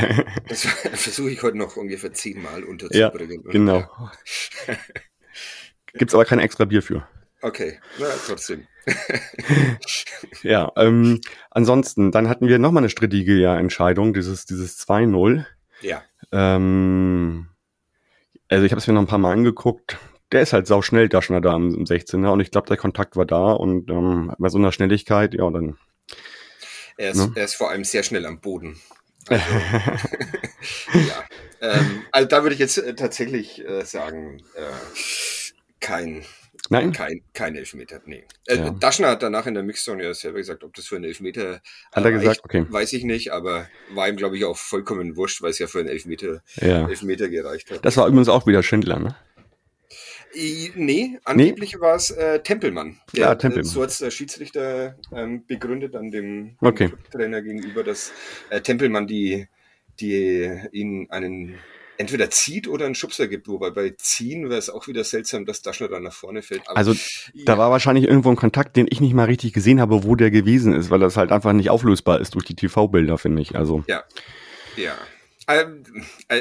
Das 0.49 0.63
versuche 0.63 1.29
ich 1.29 1.43
heute 1.43 1.57
noch 1.57 1.77
ungefähr 1.77 2.11
zehnmal 2.11 2.63
unterzubringen. 2.63 3.43
Ja, 3.45 3.51
genau. 3.51 3.83
Gibt's 5.93 6.13
aber 6.13 6.25
kein 6.25 6.39
extra 6.39 6.65
Bier 6.65 6.81
für. 6.81 7.07
Okay, 7.45 7.79
na, 7.99 8.07
trotzdem. 8.25 8.65
ja, 10.41 10.71
ähm, 10.77 11.21
ansonsten, 11.51 12.11
dann 12.11 12.27
hatten 12.27 12.47
wir 12.47 12.57
nochmal 12.57 12.81
eine 12.81 12.89
strittige 12.89 13.35
ja, 13.35 13.55
Entscheidung, 13.55 14.15
dieses, 14.15 14.47
dieses 14.47 14.79
2-0. 14.79 15.45
Ja. 15.81 16.01
Ähm, 16.31 17.49
also 18.49 18.65
ich 18.65 18.71
habe 18.71 18.79
es 18.79 18.87
mir 18.87 18.93
noch 18.93 19.01
ein 19.01 19.07
paar 19.07 19.19
Mal 19.19 19.33
angeguckt. 19.33 19.99
Der 20.31 20.41
ist 20.41 20.53
halt 20.53 20.65
sau 20.65 20.81
schnell, 20.81 21.07
Daschner 21.07 21.39
da 21.39 21.53
am 21.53 21.69
16er 21.69 22.31
und 22.31 22.39
ich 22.39 22.49
glaube, 22.49 22.67
der 22.67 22.77
Kontakt 22.77 23.15
war 23.15 23.27
da 23.27 23.51
und 23.51 23.91
ähm, 23.91 24.33
bei 24.39 24.49
so 24.49 24.57
einer 24.57 24.71
Schnelligkeit, 24.71 25.35
ja, 25.35 25.47
dann. 25.51 25.77
Er 26.97 27.11
ist, 27.11 27.17
ne? 27.17 27.31
er 27.35 27.45
ist 27.45 27.53
vor 27.53 27.69
allem 27.69 27.83
sehr 27.83 28.01
schnell 28.01 28.25
am 28.25 28.39
Boden. 28.39 28.81
Also, 29.27 29.43
ja. 30.93 31.23
Ähm, 31.61 32.03
also 32.11 32.27
da 32.27 32.43
würde 32.43 32.53
ich 32.53 32.59
jetzt 32.59 32.77
äh, 32.77 32.93
tatsächlich 32.93 33.63
äh, 33.67 33.83
sagen, 33.83 34.43
äh, 34.55 34.61
kein 35.79 36.23
Nein? 36.69 36.91
Kein, 36.91 37.21
kein 37.33 37.55
Elfmeter, 37.55 38.01
nee. 38.05 38.23
Äh, 38.47 38.57
ja. 38.57 38.69
Daschner 38.71 39.09
hat 39.09 39.23
danach 39.23 39.45
in 39.45 39.53
der 39.53 39.63
Mixzone 39.63 40.03
ja 40.03 40.13
selber 40.13 40.39
gesagt, 40.39 40.63
ob 40.63 40.73
das 40.73 40.87
für 40.87 40.95
einen 40.95 41.05
Elfmeter 41.05 41.61
hat 41.91 42.05
er 42.05 42.11
gesagt, 42.11 42.41
okay. 42.43 42.65
weiß 42.67 42.93
ich 42.93 43.03
nicht, 43.03 43.31
aber 43.31 43.67
war 43.93 44.09
ihm, 44.09 44.15
glaube 44.15 44.37
ich, 44.37 44.45
auch 44.45 44.57
vollkommen 44.57 45.15
wurscht, 45.15 45.41
weil 45.41 45.51
es 45.51 45.59
ja 45.59 45.67
für 45.67 45.79
einen 45.79 45.89
Elfmeter, 45.89 46.41
ja. 46.55 46.87
Elfmeter 46.87 47.29
gereicht 47.29 47.71
hat. 47.71 47.85
Das 47.85 47.97
war 47.97 48.07
übrigens 48.07 48.29
auch 48.29 48.47
wieder 48.47 48.63
Schindler, 48.63 48.99
ne? 48.99 49.15
nee, 50.75 51.17
angeblich 51.23 51.73
nee? 51.75 51.79
war 51.79 51.95
es 51.95 52.11
äh, 52.11 52.41
Tempelmann. 52.41 52.99
Der, 53.15 53.21
ja, 53.21 53.35
Tempelmann. 53.35 53.65
So 53.65 53.83
hat 53.83 53.89
es 53.89 53.99
der 53.99 54.11
Schiedsrichter 54.11 54.95
ähm, 55.13 55.45
begründet 55.45 55.95
an 55.95 56.11
dem, 56.11 56.57
okay. 56.61 56.91
Trainer 57.11 57.41
gegenüber, 57.41 57.83
dass 57.83 58.11
äh, 58.49 58.61
Tempelmann 58.61 59.07
die, 59.07 59.47
die 59.99 60.51
ihn 60.71 61.07
einen 61.09 61.55
entweder 61.97 62.29
zieht 62.29 62.67
oder 62.67 62.85
einen 62.85 62.95
Schubser 62.95 63.27
gibt, 63.27 63.47
wobei 63.47 63.69
bei 63.69 63.93
ziehen 63.97 64.49
wäre 64.49 64.59
es 64.59 64.69
auch 64.69 64.87
wieder 64.87 65.03
seltsam, 65.03 65.45
dass 65.45 65.61
Daschner 65.61 65.87
dann 65.87 66.03
nach 66.03 66.13
vorne 66.13 66.41
fällt. 66.41 66.67
Aber, 66.67 66.77
also 66.77 66.93
ja. 67.33 67.45
da 67.45 67.57
war 67.57 67.71
wahrscheinlich 67.71 68.05
irgendwo 68.05 68.29
ein 68.29 68.35
Kontakt, 68.35 68.75
den 68.75 68.87
ich 68.89 69.01
nicht 69.01 69.13
mal 69.13 69.25
richtig 69.25 69.53
gesehen 69.53 69.79
habe, 69.79 70.03
wo 70.03 70.15
der 70.15 70.31
gewesen 70.31 70.73
ist, 70.73 70.89
weil 70.89 70.99
das 70.99 71.17
halt 71.17 71.31
einfach 71.31 71.53
nicht 71.53 71.69
auflösbar 71.69 72.19
ist 72.19 72.35
durch 72.35 72.45
die 72.45 72.55
TV-Bilder, 72.55 73.17
finde 73.17 73.41
ich. 73.41 73.55
Also 73.55 73.83
ja, 73.87 74.03
ja. 74.75 74.93
Ähm, 75.47 75.83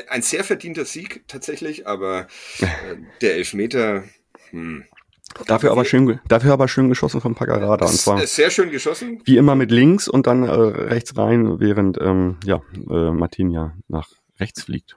ein 0.09 0.23
sehr 0.23 0.45
verdienter 0.45 0.87
Sieg 0.87 1.25
tatsächlich, 1.29 1.87
aber 1.87 2.27
äh, 2.61 2.67
der 3.21 3.37
Elfmeter. 3.37 4.05
Hm. 4.51 4.85
Dafür 5.47 5.73
aber 5.73 5.85
schön, 5.85 6.21
dafür 6.29 6.53
aber 6.53 6.69
schön 6.69 6.88
geschossen 6.88 7.21
von 7.21 7.35
Paccarada. 7.35 7.87
Und 7.87 7.93
zwar 7.93 8.25
sehr 8.27 8.51
schön 8.51 8.71
geschossen. 8.71 9.21
Wie 9.25 9.37
immer 9.37 9.57
mit 9.57 9.71
links 9.73 10.07
und 10.07 10.27
dann 10.27 10.45
äh, 10.45 10.53
rechts 10.53 11.17
rein, 11.17 11.59
während 11.59 11.99
ähm, 12.01 12.37
ja 12.45 12.62
äh, 12.88 13.11
Martin 13.11 13.51
ja 13.51 13.75
nach 13.88 14.09
rechts 14.38 14.62
fliegt. 14.62 14.97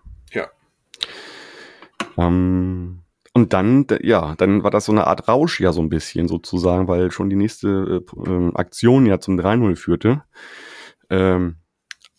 Ähm, 2.17 3.03
und 3.33 3.53
dann, 3.53 3.85
ja, 4.01 4.33
dann 4.35 4.63
war 4.63 4.71
das 4.71 4.85
so 4.85 4.91
eine 4.91 5.05
Art 5.05 5.27
Rausch 5.27 5.59
ja 5.59 5.71
so 5.71 5.81
ein 5.81 5.89
bisschen 5.89 6.27
sozusagen, 6.27 6.87
weil 6.87 7.11
schon 7.11 7.29
die 7.29 7.35
nächste 7.35 8.03
äh, 8.03 8.29
ähm, 8.29 8.55
Aktion 8.55 9.05
ja 9.05 9.19
zum 9.19 9.39
3-0 9.39 9.75
führte. 9.75 10.23
Ähm, 11.09 11.57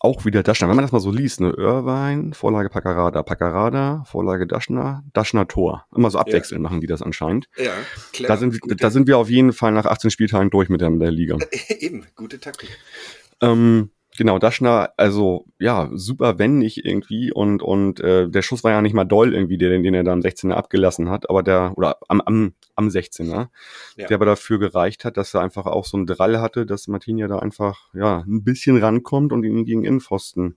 auch 0.01 0.25
wieder 0.25 0.45
Daschner. 0.45 0.69
Wenn 0.69 0.77
man 0.77 0.85
das 0.85 0.93
mal 0.93 1.01
so 1.01 1.11
liest, 1.11 1.41
ne, 1.41 1.51
Irvine, 1.51 2.33
Vorlage 2.35 2.69
Paccarada, 2.69 3.23
Paccarada, 3.25 4.05
Vorlage 4.07 4.47
Daschner, 4.47 5.03
Daschner 5.13 5.49
Tor. 5.49 5.87
Immer 5.95 6.11
so 6.11 6.19
abwechselnd 6.19 6.63
ja. 6.63 6.69
machen 6.69 6.81
die 6.81 6.87
das 6.87 7.03
anscheinend. 7.03 7.49
Ja, 7.57 7.73
klar. 8.13 8.29
Da 8.29 8.37
sind, 8.37 8.57
da 8.81 8.91
sind 8.91 9.09
wir 9.09 9.19
auf 9.19 9.29
jeden 9.29 9.53
Fall 9.53 9.73
nach 9.73 9.87
18 9.87 10.11
Spieltagen 10.11 10.51
durch 10.51 10.69
mit 10.69 10.81
der, 10.81 10.91
mit 10.91 11.03
der 11.03 11.11
Liga. 11.11 11.37
Eben, 11.81 12.07
gute 12.15 12.39
Taktik. 12.39 12.71
Ähm, 13.41 13.91
Genau, 14.19 14.41
Daschner, 14.41 14.95
also 14.97 15.47
ja, 15.61 15.91
super 15.93 16.41
wendig 16.41 16.85
irgendwie 16.85 17.31
und 17.31 17.63
und 17.63 18.01
äh, 18.01 18.29
der 18.29 18.43
Schuss 18.43 18.65
war 18.65 18.73
ja 18.73 18.83
nicht 18.83 18.93
mal 18.93 19.05
doll 19.05 19.33
irgendwie, 19.33 19.59
den, 19.59 19.85
den 19.85 19.95
er 19.95 20.03
da 20.03 20.13
am 20.13 20.23
16er 20.23 20.55
abgelassen 20.55 21.09
hat, 21.09 21.31
aber 21.31 21.45
der, 21.45 21.75
oder 21.77 21.99
am, 22.09 22.21
am, 22.23 22.53
am 22.75 22.89
16er, 22.89 23.47
ja. 23.97 24.07
der 24.09 24.17
aber 24.17 24.27
dafür 24.27 24.59
gereicht 24.59 25.05
hat, 25.05 25.17
dass 25.19 25.35
er 25.35 25.43
einfach 25.43 25.67
auch 25.67 25.85
so 25.85 25.97
ein 25.97 26.07
Drall 26.07 26.41
hatte, 26.41 26.67
dass 26.67 26.89
Martinia 26.89 27.29
da 27.29 27.39
einfach 27.39 27.95
ja 27.95 28.25
ein 28.27 28.43
bisschen 28.43 28.77
rankommt 28.79 29.33
und 29.33 29.45
ihn 29.45 29.65
gegen 29.65 29.85
Innenpfosten 29.85 30.57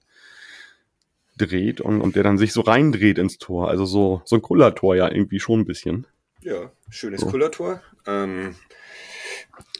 dreht 1.37 1.81
und, 1.81 2.01
und 2.01 2.15
der 2.15 2.23
dann 2.23 2.39
sich 2.39 2.53
so 2.53 2.61
reindreht 2.61 3.19
ins 3.19 3.37
Tor. 3.37 3.69
Also 3.69 3.85
so, 3.85 4.23
so 4.25 4.37
ein 4.37 4.41
Kullertor 4.41 4.95
ja 4.95 5.07
irgendwie 5.07 5.39
schon 5.39 5.59
ein 5.59 5.65
bisschen. 5.65 6.07
Ja, 6.41 6.71
schönes 6.89 7.21
so. 7.21 7.27
Kullertor. 7.27 7.79
Ähm, 8.07 8.55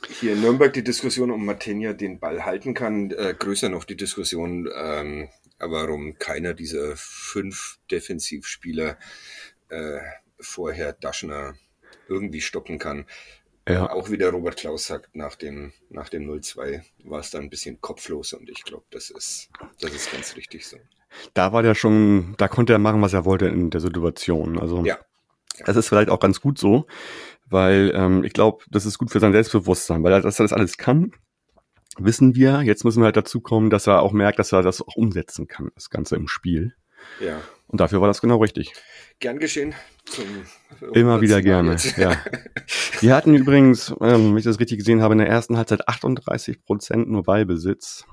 hier 0.09 0.33
in 0.33 0.41
Nürnberg 0.41 0.73
die 0.73 0.83
Diskussion 0.83 1.31
um 1.31 1.45
Martinia 1.45 1.93
den 1.93 2.19
Ball 2.19 2.45
halten 2.45 2.73
kann, 2.73 3.11
äh, 3.11 3.35
größer 3.37 3.69
noch 3.69 3.83
die 3.83 3.95
Diskussion, 3.97 4.69
ähm, 4.75 5.29
warum 5.59 6.17
keiner 6.17 6.53
dieser 6.53 6.95
fünf 6.95 7.79
Defensivspieler 7.89 8.97
äh, 9.69 9.99
vorher 10.39 10.93
Daschner 10.93 11.55
irgendwie 12.07 12.41
stoppen 12.41 12.79
kann. 12.79 13.05
Ja. 13.67 13.91
Auch 13.91 14.09
wie 14.09 14.17
der 14.17 14.31
Robert 14.31 14.57
Klaus 14.57 14.87
sagt, 14.87 15.15
nach 15.15 15.35
dem, 15.35 15.71
nach 15.89 16.09
dem 16.09 16.29
0-2 16.29 16.81
war 17.03 17.19
es 17.19 17.29
dann 17.29 17.43
ein 17.43 17.49
bisschen 17.49 17.79
kopflos 17.79 18.33
und 18.33 18.49
ich 18.49 18.63
glaube, 18.63 18.85
das 18.89 19.11
ist, 19.11 19.49
das 19.79 19.93
ist 19.93 20.11
ganz 20.11 20.35
richtig 20.35 20.65
so. 20.65 20.77
Da 21.33 21.53
war 21.53 21.61
der 21.61 21.75
schon, 21.75 22.35
da 22.37 22.47
konnte 22.47 22.73
er 22.73 22.79
machen, 22.79 23.01
was 23.01 23.13
er 23.13 23.25
wollte 23.25 23.47
in 23.47 23.69
der 23.69 23.81
Situation. 23.81 24.57
Also 24.57 24.83
ja. 24.83 24.97
das 25.65 25.75
ist 25.75 25.89
vielleicht 25.89 26.09
auch 26.09 26.19
ganz 26.19 26.41
gut 26.41 26.57
so 26.57 26.87
weil 27.51 27.91
ähm, 27.95 28.23
ich 28.23 28.33
glaube, 28.33 28.63
das 28.69 28.85
ist 28.85 28.97
gut 28.97 29.11
für 29.11 29.19
sein 29.19 29.33
Selbstbewusstsein, 29.33 30.03
weil 30.03 30.13
er, 30.13 30.21
dass 30.21 30.39
er 30.39 30.43
das 30.43 30.53
alles 30.53 30.77
kann, 30.77 31.11
wissen 31.97 32.35
wir. 32.35 32.61
Jetzt 32.61 32.83
müssen 32.85 33.01
wir 33.01 33.05
halt 33.05 33.17
dazu 33.17 33.41
kommen, 33.41 33.69
dass 33.69 33.87
er 33.87 34.01
auch 34.01 34.13
merkt, 34.13 34.39
dass 34.39 34.51
er 34.51 34.61
das 34.61 34.81
auch 34.81 34.95
umsetzen 34.95 35.47
kann, 35.47 35.69
das 35.75 35.89
Ganze 35.89 36.15
im 36.15 36.27
Spiel. 36.27 36.73
Ja. 37.19 37.41
Und 37.67 37.79
dafür 37.79 38.01
war 38.01 38.07
das 38.07 38.21
genau 38.21 38.37
richtig. 38.37 38.73
Gern 39.19 39.39
geschehen. 39.39 39.73
Zum, 40.05 40.25
Immer 40.93 41.21
wieder 41.21 41.41
gerne, 41.41 41.77
ja. 41.97 42.17
Die 43.01 43.13
hatten 43.13 43.33
übrigens, 43.33 43.91
ähm, 44.01 44.31
wenn 44.31 44.37
ich 44.37 44.43
das 44.43 44.59
richtig 44.59 44.79
gesehen 44.79 45.01
habe, 45.01 45.13
in 45.13 45.19
der 45.19 45.29
ersten 45.29 45.57
Halbzeit 45.57 45.87
38 45.87 46.63
Prozent 46.63 47.09
nur 47.09 47.23
Ballbesitz. 47.23 48.05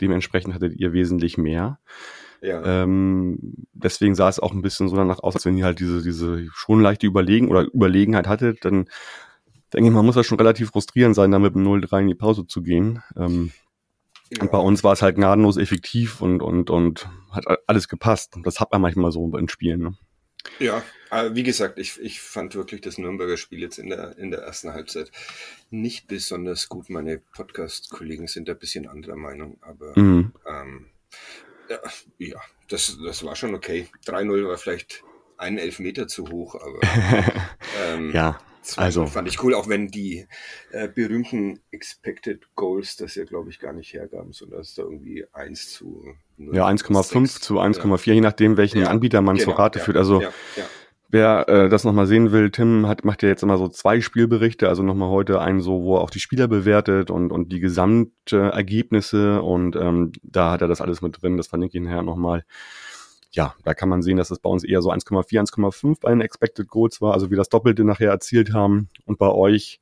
Dementsprechend 0.00 0.54
hattet 0.54 0.74
ihr 0.76 0.92
wesentlich 0.92 1.38
mehr. 1.38 1.80
Ja. 2.40 2.82
Ähm, 2.82 3.38
deswegen 3.72 4.14
sah 4.14 4.28
es 4.28 4.38
auch 4.38 4.52
ein 4.52 4.62
bisschen 4.62 4.88
so 4.88 4.96
danach 4.96 5.20
aus, 5.20 5.34
als 5.34 5.44
wenn 5.44 5.56
ihr 5.56 5.64
halt 5.64 5.80
diese, 5.80 6.02
diese 6.02 6.46
schon 6.52 6.80
leichte 6.80 7.06
Überlegen 7.06 7.48
oder 7.48 7.64
Überlegenheit 7.64 8.28
hattet, 8.28 8.64
dann 8.64 8.88
denke 9.72 9.88
ich, 9.88 9.94
man 9.94 10.06
muss 10.06 10.14
das 10.14 10.26
schon 10.26 10.38
relativ 10.38 10.70
frustrierend 10.70 11.14
sein, 11.14 11.30
da 11.30 11.38
mit 11.38 11.54
dem 11.54 11.66
0-3 11.66 12.00
in 12.00 12.08
die 12.08 12.14
Pause 12.14 12.46
zu 12.46 12.62
gehen. 12.62 13.02
Ähm, 13.16 13.52
ja. 14.30 14.42
Und 14.42 14.52
bei 14.52 14.58
uns 14.58 14.84
war 14.84 14.92
es 14.92 15.02
halt 15.02 15.16
gnadenlos 15.16 15.56
effektiv 15.56 16.20
und, 16.20 16.42
und, 16.42 16.70
und 16.70 17.08
hat 17.32 17.44
alles 17.66 17.88
gepasst. 17.88 18.36
Das 18.44 18.60
hat 18.60 18.72
man 18.72 18.82
manchmal 18.82 19.10
so 19.10 19.36
in 19.36 19.48
Spielen. 19.48 19.80
Ne? 19.80 19.98
Ja, 20.58 20.82
aber 21.10 21.34
wie 21.34 21.42
gesagt, 21.42 21.78
ich, 21.78 21.98
ich 22.00 22.20
fand 22.20 22.54
wirklich 22.54 22.80
das 22.80 22.98
Nürnberger 22.98 23.36
Spiel 23.36 23.60
jetzt 23.60 23.78
in 23.78 23.88
der, 23.88 24.16
in 24.18 24.30
der 24.30 24.40
ersten 24.40 24.72
Halbzeit 24.72 25.10
nicht 25.70 26.08
besonders 26.08 26.68
gut. 26.68 26.90
Meine 26.90 27.18
Podcast-Kollegen 27.18 28.26
sind 28.26 28.48
da 28.48 28.52
ein 28.52 28.58
bisschen 28.58 28.86
anderer 28.86 29.16
Meinung, 29.16 29.58
aber 29.62 29.98
mhm. 29.98 30.32
ähm, 30.46 30.86
ja, 31.68 31.80
ja, 32.18 32.40
das, 32.68 32.98
das 33.04 33.24
war 33.24 33.36
schon 33.36 33.54
okay. 33.54 33.88
3-0 34.06 34.48
war 34.48 34.58
vielleicht 34.58 35.04
ein 35.36 35.58
Elfmeter 35.58 36.08
zu 36.08 36.28
hoch, 36.28 36.54
aber 36.56 36.80
ähm, 37.86 38.12
ja. 38.12 38.38
Also 38.76 39.06
fand 39.06 39.28
ich 39.28 39.42
cool, 39.42 39.54
auch 39.54 39.68
wenn 39.68 39.88
die 39.88 40.26
äh, 40.72 40.88
berühmten 40.88 41.60
Expected 41.70 42.54
Goals 42.54 42.96
das 42.96 43.14
ja, 43.14 43.24
glaube 43.24 43.48
ich, 43.48 43.60
gar 43.60 43.72
nicht 43.72 43.94
hergaben, 43.94 44.32
sondern 44.32 44.60
es 44.60 44.74
da 44.74 44.82
irgendwie 44.82 45.24
1 45.32 45.72
zu 45.72 46.04
0, 46.36 46.54
Ja, 46.54 46.66
1,5 46.66 47.40
zu 47.40 47.60
1,4, 47.60 48.08
ja. 48.08 48.14
je 48.14 48.20
nachdem, 48.20 48.58
welchen 48.58 48.80
ja, 48.80 48.88
Anbieter 48.88 49.22
man 49.22 49.36
genau, 49.36 49.52
zur 49.52 49.58
Rate 49.58 49.78
ja, 49.78 49.84
führt. 49.84 49.96
Also 49.96 50.22
wer 51.08 51.48
äh, 51.48 51.68
das 51.68 51.84
nochmal 51.84 52.06
sehen 52.06 52.32
will, 52.32 52.50
Tim 52.50 52.86
hat, 52.86 53.04
macht 53.04 53.22
ja 53.22 53.28
jetzt 53.28 53.42
immer 53.42 53.58
so 53.58 53.68
zwei 53.68 54.00
Spielberichte, 54.00 54.68
also 54.68 54.82
nochmal 54.82 55.08
heute 55.08 55.40
einen 55.40 55.60
so, 55.60 55.82
wo 55.82 55.96
er 55.96 56.02
auch 56.02 56.10
die 56.10 56.20
Spieler 56.20 56.48
bewertet 56.48 57.10
und, 57.10 57.32
und 57.32 57.52
die 57.52 57.60
Gesamtergebnisse 57.60 59.42
und 59.42 59.76
ähm, 59.76 60.12
da 60.22 60.52
hat 60.52 60.62
er 60.62 60.68
das 60.68 60.80
alles 60.80 61.02
mit 61.02 61.20
drin, 61.22 61.36
das 61.36 61.48
verlinke 61.48 61.78
ich 61.78 61.84
nachher 61.84 62.02
nochmal 62.02 62.44
ja, 63.30 63.54
da 63.64 63.74
kann 63.74 63.88
man 63.88 64.02
sehen, 64.02 64.16
dass 64.16 64.30
es 64.30 64.38
bei 64.38 64.48
uns 64.48 64.64
eher 64.64 64.82
so 64.82 64.90
1,4, 64.90 65.38
1,5 65.38 66.00
bei 66.00 66.10
den 66.10 66.20
Expected 66.20 66.68
Goals 66.68 67.00
war, 67.00 67.12
also 67.12 67.30
wir 67.30 67.36
das 67.36 67.48
Doppelte 67.48 67.84
nachher 67.84 68.10
erzielt 68.10 68.52
haben. 68.52 68.88
Und 69.04 69.18
bei 69.18 69.28
euch 69.28 69.80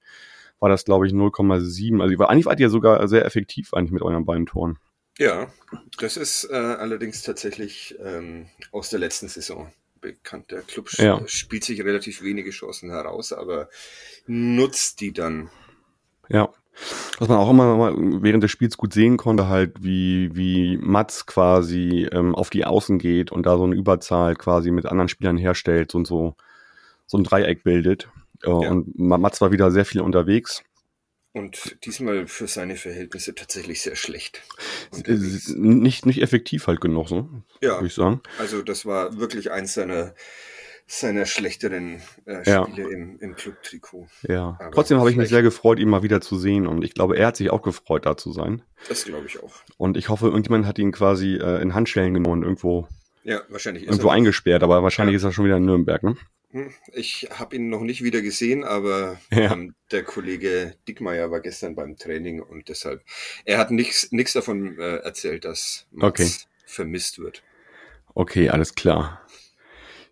war 0.58 0.68
das, 0.68 0.84
glaube 0.84 1.06
ich, 1.06 1.12
0,7. 1.12 2.02
Also 2.02 2.24
eigentlich 2.24 2.46
wart 2.46 2.60
ihr 2.60 2.70
sogar 2.70 3.06
sehr 3.08 3.24
effektiv 3.24 3.72
eigentlich 3.72 3.92
mit 3.92 4.02
euren 4.02 4.24
beiden 4.24 4.46
Toren. 4.46 4.78
Ja, 5.18 5.50
das 5.98 6.16
ist 6.16 6.48
äh, 6.50 6.54
allerdings 6.54 7.22
tatsächlich 7.22 7.96
ähm, 8.02 8.46
aus 8.72 8.90
der 8.90 8.98
letzten 8.98 9.28
Saison 9.28 9.70
bekannt. 10.12 10.50
Der 10.50 10.62
Club 10.62 10.90
ja. 10.98 11.20
spielt 11.26 11.64
sich 11.64 11.82
relativ 11.82 12.22
wenige 12.22 12.50
Chancen 12.50 12.90
heraus, 12.90 13.32
aber 13.32 13.68
nutzt 14.26 15.00
die 15.00 15.12
dann. 15.12 15.50
Ja, 16.28 16.48
was 17.18 17.28
man 17.28 17.38
auch 17.38 17.50
immer 17.50 17.94
während 18.22 18.42
des 18.42 18.50
Spiels 18.50 18.76
gut 18.76 18.92
sehen 18.92 19.16
konnte, 19.16 19.48
halt 19.48 19.82
wie, 19.82 20.34
wie 20.36 20.76
Mats 20.76 21.26
quasi 21.26 22.08
ähm, 22.12 22.34
auf 22.34 22.50
die 22.50 22.64
Außen 22.64 22.98
geht 22.98 23.32
und 23.32 23.46
da 23.46 23.56
so 23.56 23.64
eine 23.64 23.74
Überzahl 23.74 24.36
quasi 24.36 24.70
mit 24.70 24.86
anderen 24.86 25.08
Spielern 25.08 25.38
herstellt 25.38 25.94
und 25.94 26.06
so, 26.06 26.34
so 27.06 27.16
ein 27.16 27.24
Dreieck 27.24 27.64
bildet. 27.64 28.08
Äh, 28.42 28.50
ja. 28.50 28.70
Und 28.70 28.98
Mats 28.98 29.40
war 29.40 29.52
wieder 29.52 29.70
sehr 29.70 29.86
viel 29.86 30.02
unterwegs. 30.02 30.62
Und 31.36 31.84
diesmal 31.84 32.26
für 32.28 32.46
seine 32.46 32.76
Verhältnisse 32.76 33.34
tatsächlich 33.34 33.82
sehr 33.82 33.94
schlecht. 33.94 34.40
Nicht, 35.54 36.06
nicht 36.06 36.22
effektiv 36.22 36.66
halt 36.66 36.80
genug, 36.80 37.10
so, 37.10 37.28
ja, 37.60 37.74
würde 37.74 37.88
ich 37.88 37.94
sagen. 37.94 38.22
Also 38.38 38.62
das 38.62 38.86
war 38.86 39.18
wirklich 39.18 39.50
eins 39.50 39.74
seiner 39.74 40.14
seiner 40.86 41.26
schlechteren 41.26 42.00
äh, 42.24 42.40
Spiele 42.40 42.84
ja. 42.84 42.88
im, 42.88 43.18
im 43.18 43.34
Club-Trikot. 43.34 44.06
Ja, 44.22 44.56
Aber 44.58 44.70
trotzdem 44.70 44.98
habe 44.98 45.10
ich 45.10 45.16
mich 45.16 45.28
sehr 45.28 45.42
gefreut, 45.42 45.78
ihn 45.78 45.90
mal 45.90 46.02
wieder 46.02 46.22
zu 46.22 46.38
sehen 46.38 46.66
und 46.66 46.82
ich 46.82 46.94
glaube, 46.94 47.18
er 47.18 47.26
hat 47.26 47.36
sich 47.36 47.50
auch 47.50 47.60
gefreut, 47.60 48.06
da 48.06 48.16
zu 48.16 48.32
sein. 48.32 48.62
Das 48.88 49.04
glaube 49.04 49.26
ich 49.26 49.42
auch. 49.42 49.52
Und 49.76 49.98
ich 49.98 50.08
hoffe, 50.08 50.28
irgendjemand 50.28 50.64
hat 50.64 50.78
ihn 50.78 50.92
quasi 50.92 51.34
äh, 51.34 51.60
in 51.60 51.74
Handschellen 51.74 52.14
genommen 52.14 52.38
und 52.38 52.42
irgendwo, 52.44 52.88
ja, 53.24 53.42
wahrscheinlich 53.50 53.84
irgendwo 53.84 54.08
eingesperrt, 54.08 54.62
aber 54.62 54.82
wahrscheinlich 54.82 55.12
ja. 55.14 55.18
ist 55.18 55.24
er 55.24 55.32
schon 55.32 55.44
wieder 55.44 55.58
in 55.58 55.66
Nürnberg, 55.66 56.02
ne? 56.02 56.16
Hm, 56.50 56.72
ich 56.92 57.28
habe 57.30 57.56
ihn 57.56 57.68
noch 57.68 57.82
nicht 57.82 58.02
wieder 58.02 58.22
gesehen, 58.22 58.64
aber 58.64 59.18
ja. 59.30 59.52
ähm, 59.52 59.74
der 59.90 60.04
Kollege 60.04 60.74
Dickmeier 60.86 61.30
war 61.30 61.40
gestern 61.40 61.74
beim 61.74 61.96
Training 61.96 62.40
und 62.40 62.68
deshalb, 62.68 63.02
er 63.44 63.58
hat 63.58 63.70
nichts 63.70 64.32
davon 64.32 64.78
äh, 64.78 64.96
erzählt, 64.98 65.44
dass 65.44 65.86
Mats 65.90 66.20
okay. 66.20 66.30
vermisst 66.66 67.18
wird. 67.18 67.42
Okay, 68.14 68.48
alles 68.48 68.74
klar. 68.74 69.26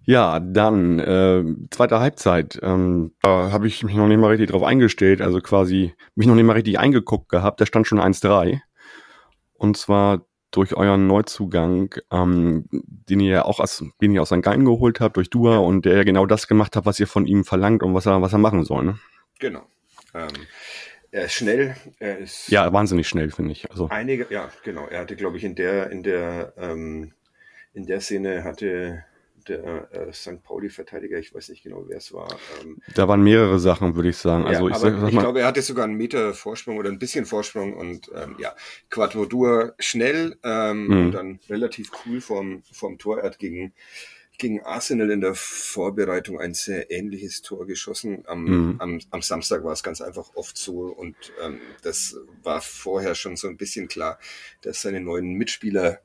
Ja, 0.07 0.39
dann 0.39 0.99
äh, 0.99 1.45
zweite 1.71 1.99
Halbzeit. 1.99 2.59
Ähm, 2.63 3.15
da 3.23 3.51
habe 3.51 3.67
ich 3.67 3.83
mich 3.83 3.95
noch 3.95 4.07
nicht 4.07 4.19
mal 4.19 4.29
richtig 4.29 4.51
drauf 4.51 4.63
eingestellt, 4.63 5.23
also 5.23 5.41
quasi 5.41 5.95
mich 6.15 6.27
noch 6.27 6.35
nicht 6.35 6.45
mal 6.45 6.53
richtig 6.53 6.79
eingeguckt 6.79 7.31
gehabt. 7.31 7.61
Da 7.61 7.67
stand 7.67 7.87
schon 7.87 8.01
1-3. 8.01 8.61
Und 9.55 9.79
zwar 9.79 10.27
durch 10.57 10.75
euren 10.75 11.07
Neuzugang, 11.07 11.95
ähm, 12.11 12.67
den 12.71 13.21
ihr 13.21 13.33
ja 13.33 13.45
auch 13.45 13.61
aus, 13.61 13.85
den 14.01 14.13
ihr 14.13 14.23
aus 14.23 14.29
St. 14.29 14.43
Gallen 14.43 14.65
geholt 14.65 15.01
habt, 15.01 15.17
durch 15.17 15.31
Dua 15.31 15.59
und 15.59 15.85
der 15.85 15.97
ja 15.97 16.05
genau 16.05 16.27
das 16.27 16.47
gemacht 16.47 16.77
hat, 16.77 16.87
was 16.87 17.01
ihr 17.01 17.07
von 17.07 17.27
ihm 17.27 17.45
verlangt 17.45 17.83
und 17.83 17.95
was 17.95 18.07
er, 18.07 18.23
was 18.23 18.33
er 18.33 18.39
machen 18.39 18.65
soll. 18.65 18.85
Ne? 18.85 18.99
Genau. 19.39 19.63
Ähm, 20.15 20.29
er 21.11 21.27
ist 21.27 21.35
schnell, 21.35 21.77
er 21.99 22.19
ist. 22.19 22.49
Ja, 22.49 22.73
wahnsinnig 22.73 23.09
schnell, 23.09 23.31
finde 23.31 23.53
ich. 23.53 23.71
Also. 23.71 23.89
Einige, 23.89 24.27
ja, 24.31 24.51
genau. 24.65 24.87
Er 24.87 25.01
hatte, 25.01 25.17
glaube 25.17 25.37
ich, 25.37 25.45
in 25.45 25.55
der, 25.55 25.91
in 25.91 26.03
der, 26.03 26.55
ähm, 26.57 27.13
in 27.73 27.87
der 27.87 28.01
Szene 28.01 28.45
hatte 28.45 29.05
der 29.49 29.93
äh, 29.93 30.13
St. 30.13 30.43
Pauli-Verteidiger, 30.43 31.19
ich 31.19 31.35
weiß 31.35 31.49
nicht 31.49 31.63
genau, 31.63 31.85
wer 31.87 31.99
es 31.99 32.13
war. 32.13 32.29
Ähm, 32.63 32.79
da 32.95 33.09
waren 33.09 33.23
mehrere 33.23 33.59
Sachen, 33.59 33.95
würde 33.95 34.09
ich 34.11 34.17
sagen. 34.17 34.45
Also 34.45 34.69
ja, 34.69 34.75
ich, 34.75 34.81
sag, 34.81 35.01
sag 35.01 35.13
ich 35.13 35.19
glaube, 35.19 35.41
er 35.41 35.47
hatte 35.47 35.63
sogar 35.63 35.85
einen 35.85 35.97
Meter 35.97 36.35
Vorsprung 36.35 36.79
oder 36.79 36.91
ein 36.91 36.99
bisschen 36.99 37.27
Vorsprung 37.27 37.75
und 37.75 38.11
ähm, 38.15 38.37
ja, 38.39 38.55
Quattro 38.91 39.27
schnell 39.79 40.37
ähm, 40.43 40.87
mhm. 40.87 40.93
und 40.93 41.13
dann 41.13 41.41
relativ 41.49 41.91
cool 42.05 42.21
vom, 42.21 42.63
vom 42.73 42.99
Tor. 42.99 43.19
Er 43.19 43.25
hat 43.27 43.39
gegen, 43.39 43.73
gegen 44.39 44.63
Arsenal 44.63 45.11
in 45.11 45.21
der 45.21 45.35
Vorbereitung 45.35 46.41
ein 46.41 46.55
sehr 46.55 46.91
ähnliches 46.91 47.43
Tor 47.43 47.67
geschossen. 47.67 48.25
Am, 48.27 48.45
mhm. 48.45 48.77
am, 48.79 49.01
am 49.11 49.23
Samstag 49.23 49.65
war 49.65 49.73
es 49.73 49.83
ganz 49.83 50.01
einfach 50.01 50.31
oft 50.35 50.57
so 50.57 50.83
und 50.83 51.17
ähm, 51.43 51.61
das 51.83 52.17
war 52.43 52.61
vorher 52.61 53.15
schon 53.15 53.37
so 53.37 53.49
ein 53.49 53.57
bisschen 53.57 53.89
klar, 53.89 54.19
dass 54.63 54.83
seine 54.83 55.01
neuen 55.01 55.35
Mitspieler 55.35 56.01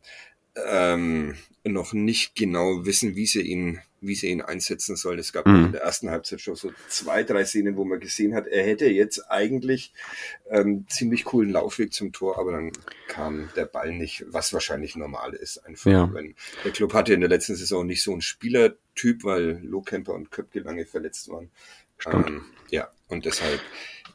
ähm, 0.68 1.36
noch 1.64 1.94
nicht 1.94 2.36
genau 2.36 2.86
wissen, 2.86 3.16
wie 3.16 3.26
sie 3.26 3.42
ihn, 3.42 3.80
wie 4.02 4.16
sie 4.16 4.30
ihn 4.30 4.42
einsetzen 4.42 4.96
sollen. 4.96 5.20
Es 5.20 5.34
gab 5.34 5.46
mhm. 5.46 5.66
in 5.66 5.72
der 5.74 5.82
ersten 5.82 6.10
Halbzeit 6.10 6.42
schon 6.42 6.56
so 6.56 6.72
zwei, 6.88 7.24
drei 7.24 7.46
Szenen, 7.46 7.76
wo 7.76 7.86
man 7.86 8.00
gesehen 8.00 8.34
hat, 8.34 8.48
er 8.48 8.64
hätte 8.64 8.88
jetzt 8.88 9.30
eigentlich 9.30 9.94
ähm, 10.50 10.86
ziemlich 10.90 11.26
coolen 11.26 11.52
Laufweg 11.52 11.94
zum 11.94 12.12
Tor, 12.12 12.40
aber 12.40 12.54
dann 12.54 12.72
kam 13.08 13.50
der 13.56 13.66
Ball 13.66 13.92
nicht, 13.92 14.26
was 14.28 14.54
wahrscheinlich 14.54 14.96
normal 14.96 15.34
ist. 15.34 15.58
Einfach, 15.66 15.92
ja. 15.92 16.14
wenn 16.14 16.36
der 16.64 16.72
Club 16.72 16.94
hatte 16.94 17.14
in 17.14 17.20
der 17.20 17.30
letzten 17.30 17.56
Saison 17.56 17.86
nicht 17.86 18.02
so 18.02 18.12
einen 18.12 18.22
Spielertyp, 18.22 19.24
weil 19.24 19.60
Lohkemper 19.64 20.14
und 20.14 20.32
Köpke 20.32 20.60
lange 20.60 20.86
verletzt 20.86 21.30
waren. 21.30 21.52
Ähm, 22.06 22.46
ja, 22.70 22.90
und 23.08 23.26
deshalb 23.26 23.60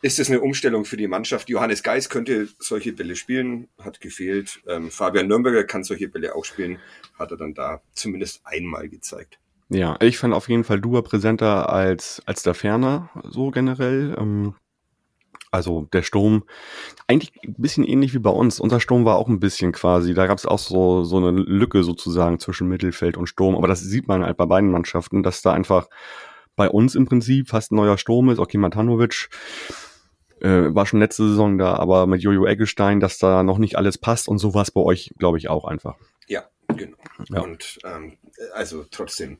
ist 0.05 0.19
es 0.19 0.29
eine 0.29 0.43
Umstellung 0.43 0.85
für 0.85 0.99
die 0.99 1.09
Mannschaft. 1.09 1.49
Johannes 1.49 1.83
Geis 1.83 2.11
könnte 2.11 2.49
solche 2.59 2.93
Bälle 2.93 3.17
spielen, 3.17 3.69
hat 3.83 4.03
gefehlt. 4.03 4.61
Ähm, 4.69 4.91
Fabian 4.91 5.29
Nürnberger 5.29 5.65
kann 5.65 5.83
solche 5.83 6.09
Bälle 6.09 6.35
auch 6.35 6.45
spielen, 6.45 6.79
hat 7.19 7.31
er 7.31 7.39
dann 7.39 7.55
da 7.55 7.81
zumindest 7.95 8.43
einmal 8.45 8.91
gezeigt. 8.91 9.39
Ja, 9.71 9.97
ich 10.03 10.19
fand 10.19 10.35
auf 10.35 10.51
jeden 10.51 10.63
Fall 10.63 10.79
Dua 10.79 11.01
präsenter 11.01 11.71
als, 11.71 12.23
als 12.27 12.43
der 12.43 12.53
Ferner, 12.53 13.09
so 13.25 13.51
generell. 13.51 14.15
Ähm, 14.19 14.55
also 15.51 15.89
der 15.93 16.03
Sturm, 16.03 16.45
eigentlich 17.07 17.33
ein 17.43 17.55
bisschen 17.57 17.85
ähnlich 17.85 18.13
wie 18.13 18.19
bei 18.19 18.29
uns. 18.29 18.61
Unser 18.61 18.81
Sturm 18.81 19.07
war 19.07 19.17
auch 19.17 19.29
ein 19.29 19.41
bisschen 19.41 19.73
quasi, 19.73 20.13
da 20.13 20.27
gab 20.27 20.37
es 20.37 20.45
auch 20.45 20.59
so, 20.59 21.05
so 21.05 21.17
eine 21.17 21.31
Lücke 21.31 21.83
sozusagen 21.83 22.41
zwischen 22.41 22.69
Mittelfeld 22.69 23.17
und 23.17 23.27
Sturm. 23.27 23.55
Aber 23.55 23.69
das 23.69 23.81
sieht 23.81 24.07
man 24.07 24.23
halt 24.23 24.37
bei 24.37 24.45
beiden 24.45 24.71
Mannschaften, 24.71 25.23
dass 25.23 25.41
da 25.41 25.55
einfach 25.55 25.89
bei 26.57 26.69
uns 26.69 26.95
im 26.95 27.07
Prinzip 27.07 27.49
fast 27.49 27.73
ein 27.73 27.77
neuer 27.77 27.97
Sturm 27.97 28.29
ist. 28.29 28.39
Okay, 28.39 28.59
Matanovic 28.59 29.31
äh, 30.45 30.75
war 30.75 30.85
schon 30.85 31.01
letzte 31.01 31.27
Saison 31.27 31.57
da, 31.57 31.75
aber 31.75 32.07
mit 32.07 32.23
Jojo 32.23 32.47
Eggestein, 32.47 33.01
dass 33.01 33.19
da 33.19 33.43
noch 33.43 33.59
nicht 33.59 33.77
alles 33.77 33.97
passt 33.97 34.29
und 34.29 34.39
so 34.39 34.53
war 34.55 34.63
es 34.63 34.71
bei 34.71 34.81
euch, 34.81 35.15
glaube 35.19 35.39
ich, 35.39 35.49
auch 35.49 35.65
einfach. 35.65 35.97
Ja, 36.27 36.45
genau. 36.69 36.99
Ja. 37.31 37.41
Und 37.41 37.79
ähm, 37.85 38.19
also 38.53 38.85
trotzdem 38.91 39.39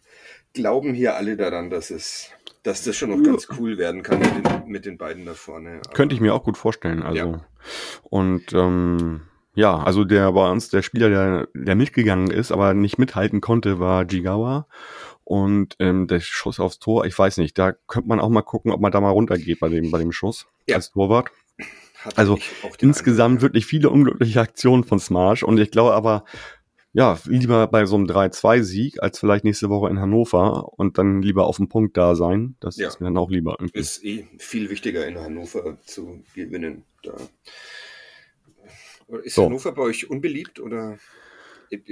glauben 0.55 0.95
hier 0.95 1.17
alle 1.17 1.37
daran, 1.37 1.69
dass 1.69 1.91
es, 1.91 2.31
dass 2.63 2.85
das 2.85 2.97
schon 2.97 3.11
noch 3.11 3.23
ganz 3.23 3.49
cool 3.59 3.77
werden 3.77 4.03
kann 4.03 4.21
mit 4.21 4.31
den, 4.35 4.69
mit 4.69 4.87
den 4.87 4.97
beiden 4.97 5.27
da 5.27 5.35
vorne. 5.35 5.81
Aber 5.85 5.95
Könnte 5.95 6.15
ich 6.15 6.21
mir 6.21 6.35
auch 6.35 6.45
gut 6.45 6.57
vorstellen. 6.57 7.03
Also 7.03 7.19
ja. 7.19 7.47
und 8.05 8.53
ähm, 8.55 9.23
ja, 9.55 9.77
also 9.79 10.05
der 10.05 10.33
bei 10.33 10.51
uns 10.51 10.71
der 10.71 10.83
Spieler, 10.83 11.11
der, 11.11 11.49
der 11.55 11.75
mitgegangen 11.75 12.31
ist, 12.31 12.51
aber 12.51 12.73
nicht 12.73 12.99
mithalten 12.99 13.41
konnte, 13.41 13.79
war 13.79 14.05
Jigawa. 14.05 14.67
Und 15.25 15.77
ähm, 15.79 16.07
der 16.07 16.21
Schuss 16.21 16.61
aufs 16.61 16.79
Tor, 16.79 17.07
ich 17.07 17.19
weiß 17.19 17.39
nicht, 17.39 17.59
da 17.59 17.73
könnte 17.73 18.09
man 18.09 18.21
auch 18.21 18.29
mal 18.29 18.43
gucken, 18.43 18.71
ob 18.73 18.81
man 18.81 18.93
da 18.93 19.01
mal 19.01 19.11
runtergeht 19.11 19.59
bei 19.61 19.69
dem, 19.69 19.91
bei 19.91 19.99
dem 19.99 20.13
Schuss 20.13 20.47
ja. 20.69 20.77
als 20.77 20.91
Torwart. 20.91 21.31
Hat 22.03 22.19
also 22.19 22.39
insgesamt 22.81 23.41
wirklich 23.41 23.65
viele 23.65 23.89
unglückliche 23.89 24.41
Aktionen 24.41 24.85
von 24.85 24.99
Smash 24.99 25.43
und 25.43 25.59
ich 25.59 25.71
glaube 25.71 25.95
aber, 25.95 26.25
ja, 26.93 27.19
lieber 27.25 27.67
bei 27.67 27.87
so 27.87 27.97
einem 27.97 28.05
3-2-Sieg 28.07 29.03
als 29.03 29.19
vielleicht 29.19 29.45
nächste 29.45 29.71
Woche 29.71 29.89
in 29.89 29.99
Hannover 29.99 30.79
und 30.79 30.99
dann 30.99 31.23
lieber 31.23 31.47
auf 31.47 31.57
dem 31.57 31.69
Punkt 31.69 31.97
da 31.97 32.15
sein. 32.15 32.57
Das 32.61 32.77
Ja. 32.77 32.89
ist 32.89 33.01
mir 33.01 33.07
dann 33.07 33.17
auch 33.17 33.31
lieber. 33.31 33.57
Irgendwie. 33.59 33.79
Ist 33.79 34.05
eh 34.05 34.29
viel 34.39 34.69
wichtiger 34.69 35.07
in 35.07 35.19
Hannover 35.19 35.79
zu 35.87 36.23
gewinnen. 36.35 36.85
Da. 37.03 37.15
Ist 39.23 39.35
So. 39.35 39.47
Hannover 39.47 39.73
bei 39.73 39.83
euch 39.83 40.09
unbeliebt 40.11 40.61
oder? 40.61 40.99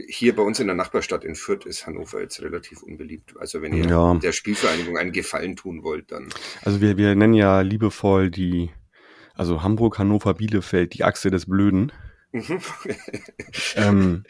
Hier 0.09 0.35
bei 0.37 0.43
uns 0.43 0.61
in 0.61 0.67
der 0.67 0.77
Nachbarstadt 0.77 1.25
in 1.25 1.35
Fürth 1.35 1.67
ist 1.67 1.87
Hannover 1.87 2.21
jetzt 2.21 2.41
relativ 2.43 2.83
unbeliebt. 2.83 3.35
Also 3.39 3.63
wenn 3.63 3.73
ihr 3.73 3.87
Ja. 3.89 4.15
der 4.15 4.33
Spielvereinigung 4.33 4.97
einen 4.97 5.13
Gefallen 5.13 5.57
tun 5.57 5.83
wollt, 5.83 6.13
dann 6.13 6.29
Also 6.63 6.81
wir, 6.81 6.97
wir 6.97 7.15
nennen 7.15 7.35
ja 7.35 7.61
liebevoll 7.61 8.31
die, 8.31 8.71
also 9.35 9.63
Hamburg, 9.63 9.99
Hannover, 9.99 10.35
Bielefeld, 10.35 10.95
die 10.95 11.05
Achse 11.05 11.31
des 11.31 11.47
Blöden. 11.47 11.93
Ähm, 13.77 14.25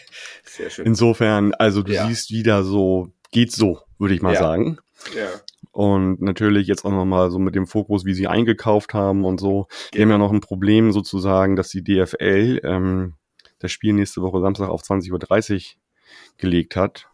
sehr 0.45 0.71
schön. 0.71 0.87
insofern, 0.87 1.55
also 1.55 1.83
du 1.83 1.93
Ja. 1.93 2.07
siehst 2.07 2.31
wieder 2.31 2.65
so, 2.65 3.13
geht 3.31 3.53
so, 3.53 3.81
würde 3.99 4.15
ich 4.15 4.23
mal 4.23 4.35
Ja. 4.35 4.41
sagen. 4.41 4.79
ja, 5.17 5.29
Und 5.73 6.21
natürlich 6.21 6.67
jetzt 6.67 6.85
auch 6.85 6.91
nochmal 6.91 7.31
so 7.31 7.39
mit 7.39 7.55
dem 7.55 7.67
Fokus, 7.67 8.05
wie 8.05 8.13
sie 8.15 8.27
eingekauft 8.27 8.93
haben 8.95 9.25
und 9.25 9.41
so. 9.41 9.67
Die 9.93 9.99
Genau. 9.99 10.03
haben 10.03 10.11
ja 10.11 10.19
noch 10.27 10.33
ein 10.33 10.41
Problem 10.41 10.93
sozusagen, 10.93 11.57
dass 11.57 11.69
die 11.71 11.83
DFL 11.83 12.61
ähm, 12.65 13.15
das 13.63 13.73
Spiel 13.73 13.93
nächste 13.93 14.23
Woche 14.23 14.41
Samstag 14.41 14.69
auf 14.69 14.83
20.30 14.83 15.55
Uhr 15.55 15.61
gelegt 16.37 16.77
hat. 16.77 17.09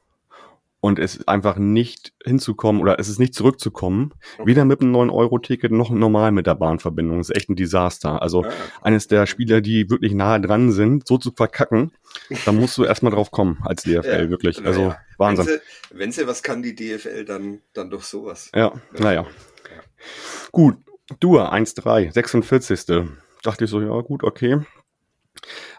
Und 0.81 1.01
es 1.01 1.17
ist 1.17 1.29
einfach 1.29 1.57
nicht 1.57 2.13
hinzukommen 2.25 2.81
oder 2.81 3.01
es 3.01 3.09
ist 3.09 3.19
nicht 3.19 3.35
zurückzukommen, 3.35 4.15
weder 4.45 4.65
mit 4.65 4.81
einem 4.81 4.95
9-Euro-Ticket 4.95 5.73
noch 5.73 5.91
normal 5.91 6.31
mit 6.31 6.47
der 6.47 6.55
Bahnverbindung. 6.55 7.19
Das 7.19 7.31
ist 7.31 7.37
echt 7.37 7.51
ein 7.51 7.57
Desaster. 7.57 8.23
Also 8.23 8.45
Ah, 8.45 8.53
eines 8.83 9.09
der 9.09 9.27
Spieler, 9.27 9.61
die 9.61 9.91
wirklich 9.91 10.15
nahe 10.15 10.41
dran 10.41 10.71
sind, 10.71 11.09
so 11.09 11.19
zu 11.19 11.33
verkacken, 11.33 11.91
da 12.45 12.53
musst 12.53 12.79
du 12.79 12.85
erstmal 12.85 13.11
drauf 13.11 13.33
kommen 13.33 13.59
als 13.65 13.83
DFL, 13.83 14.07
Ja, 14.07 14.31
wirklich. 14.31 14.65
Also 14.65 14.83
ja. 14.83 14.99
Wahnsinn. 15.17 15.47
Wenn 15.47 15.55
sie, 15.57 15.99
wenn 15.99 16.13
sie 16.13 16.27
was 16.29 16.45
kann, 16.45 16.63
die 16.63 16.77
DFL, 16.77 17.25
dann, 17.25 17.61
dann 17.73 17.91
doch 17.91 18.05
sowas. 18.05 18.53
Ja, 18.55 18.73
naja. 18.93 19.27
Gut, 20.53 20.77
Dur 21.21 21.53
1-3, 21.53 22.13
46. 22.13 23.09
Dachte 23.43 23.65
ich 23.65 23.71
so, 23.71 23.81
ja 23.81 24.01
gut, 24.01 24.23
okay. 24.23 24.61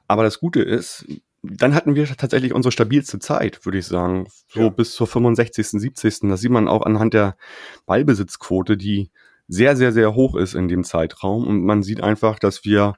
Aber 0.10 0.24
das 0.24 0.39
Gute 0.39 0.62
ist, 0.62 1.06
dann 1.43 1.74
hatten 1.74 1.95
wir 1.95 2.06
tatsächlich 2.06 2.54
unsere 2.54 2.72
stabilste 2.72 3.19
Zeit, 3.19 3.63
würde 3.65 3.78
ich 3.78 3.86
sagen. 3.86 4.28
So 4.50 4.62
Ja. 4.62 4.69
bis 4.69 4.93
zur 4.93 5.08
65., 5.08 5.80
70. 5.80 6.19
Das 6.30 6.41
sieht 6.41 6.52
man 6.52 6.67
auch 6.67 6.86
anhand 6.86 7.13
der 7.13 7.38
Ballbesitzquote, 7.86 8.76
die 8.76 9.12
sehr, 9.48 9.78
sehr, 9.78 9.91
sehr 9.93 10.15
hoch 10.15 10.36
ist 10.36 10.56
in 10.56 10.67
dem 10.67 10.84
Zeitraum. 10.84 11.48
Und 11.48 11.63
man 11.63 11.84
sieht 11.84 12.02
einfach, 12.02 12.39
dass 12.39 12.65
wir, 12.65 12.95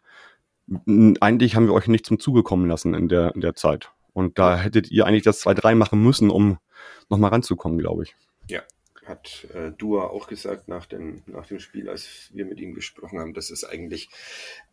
eigentlich 1.20 1.56
haben 1.56 1.68
wir 1.68 1.74
euch 1.74 1.88
nicht 1.88 2.06
zum 2.06 2.20
Zuge 2.20 2.44
kommen 2.44 2.68
lassen 2.68 2.94
in 2.94 3.10
der, 3.10 3.36
in 3.36 3.42
der 3.42 3.56
Zeit. 3.56 3.92
Und 4.14 4.40
da 4.40 4.58
hättet 4.58 4.90
ihr 4.90 5.06
eigentlich 5.06 5.24
das 5.24 5.46
2-3 5.46 5.76
machen 5.76 6.02
müssen, 6.02 6.30
um 6.30 6.58
nochmal 7.10 7.32
ranzukommen, 7.32 7.78
glaube 7.78 8.04
ich. 8.04 8.16
Hat 9.06 9.48
äh, 9.54 9.72
Dua 9.72 10.08
auch 10.08 10.28
gesagt 10.28 10.68
nach 10.68 10.86
dem, 10.86 11.24
nach 11.26 11.48
dem 11.48 11.60
Spiel, 11.60 11.90
als 11.90 12.30
wir 12.34 12.46
mit 12.46 12.60
ihm 12.60 12.76
gesprochen 12.76 13.20
haben, 13.20 13.34
das 13.34 13.50
ist 13.50 13.64
eigentlich, 13.64 14.10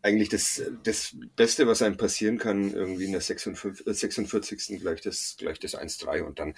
eigentlich 0.03 0.29
das, 0.29 0.61
das 0.83 1.15
Beste, 1.35 1.65
was 1.67 1.81
einem 1.81 1.97
passieren 1.97 2.37
kann, 2.37 2.73
irgendwie 2.73 3.05
in 3.05 3.11
der 3.11 3.21
46, 3.21 3.87
äh, 3.87 3.93
46. 3.93 4.79
gleich 4.79 5.01
das, 5.01 5.35
gleich 5.39 5.59
das 5.59 5.75
1-3. 5.75 6.21
Und 6.21 6.37
dann 6.39 6.53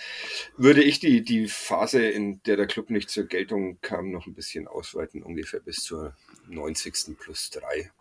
würde 0.58 0.84
ich 0.84 1.00
die, 1.00 1.22
die 1.24 1.48
Phase, 1.48 2.06
in 2.06 2.44
der 2.44 2.58
der 2.58 2.68
Club 2.68 2.90
nicht 2.90 3.10
zur 3.10 3.26
Geltung 3.26 3.80
kam, 3.82 4.12
noch 4.12 4.28
ein 4.28 4.34
bisschen 4.34 4.68
ausweiten, 4.68 5.24
ungefähr 5.24 5.62
bis 5.62 5.78
zur 5.78 6.14
90. 6.48 7.18
plus 7.18 7.52
3. 7.52 7.92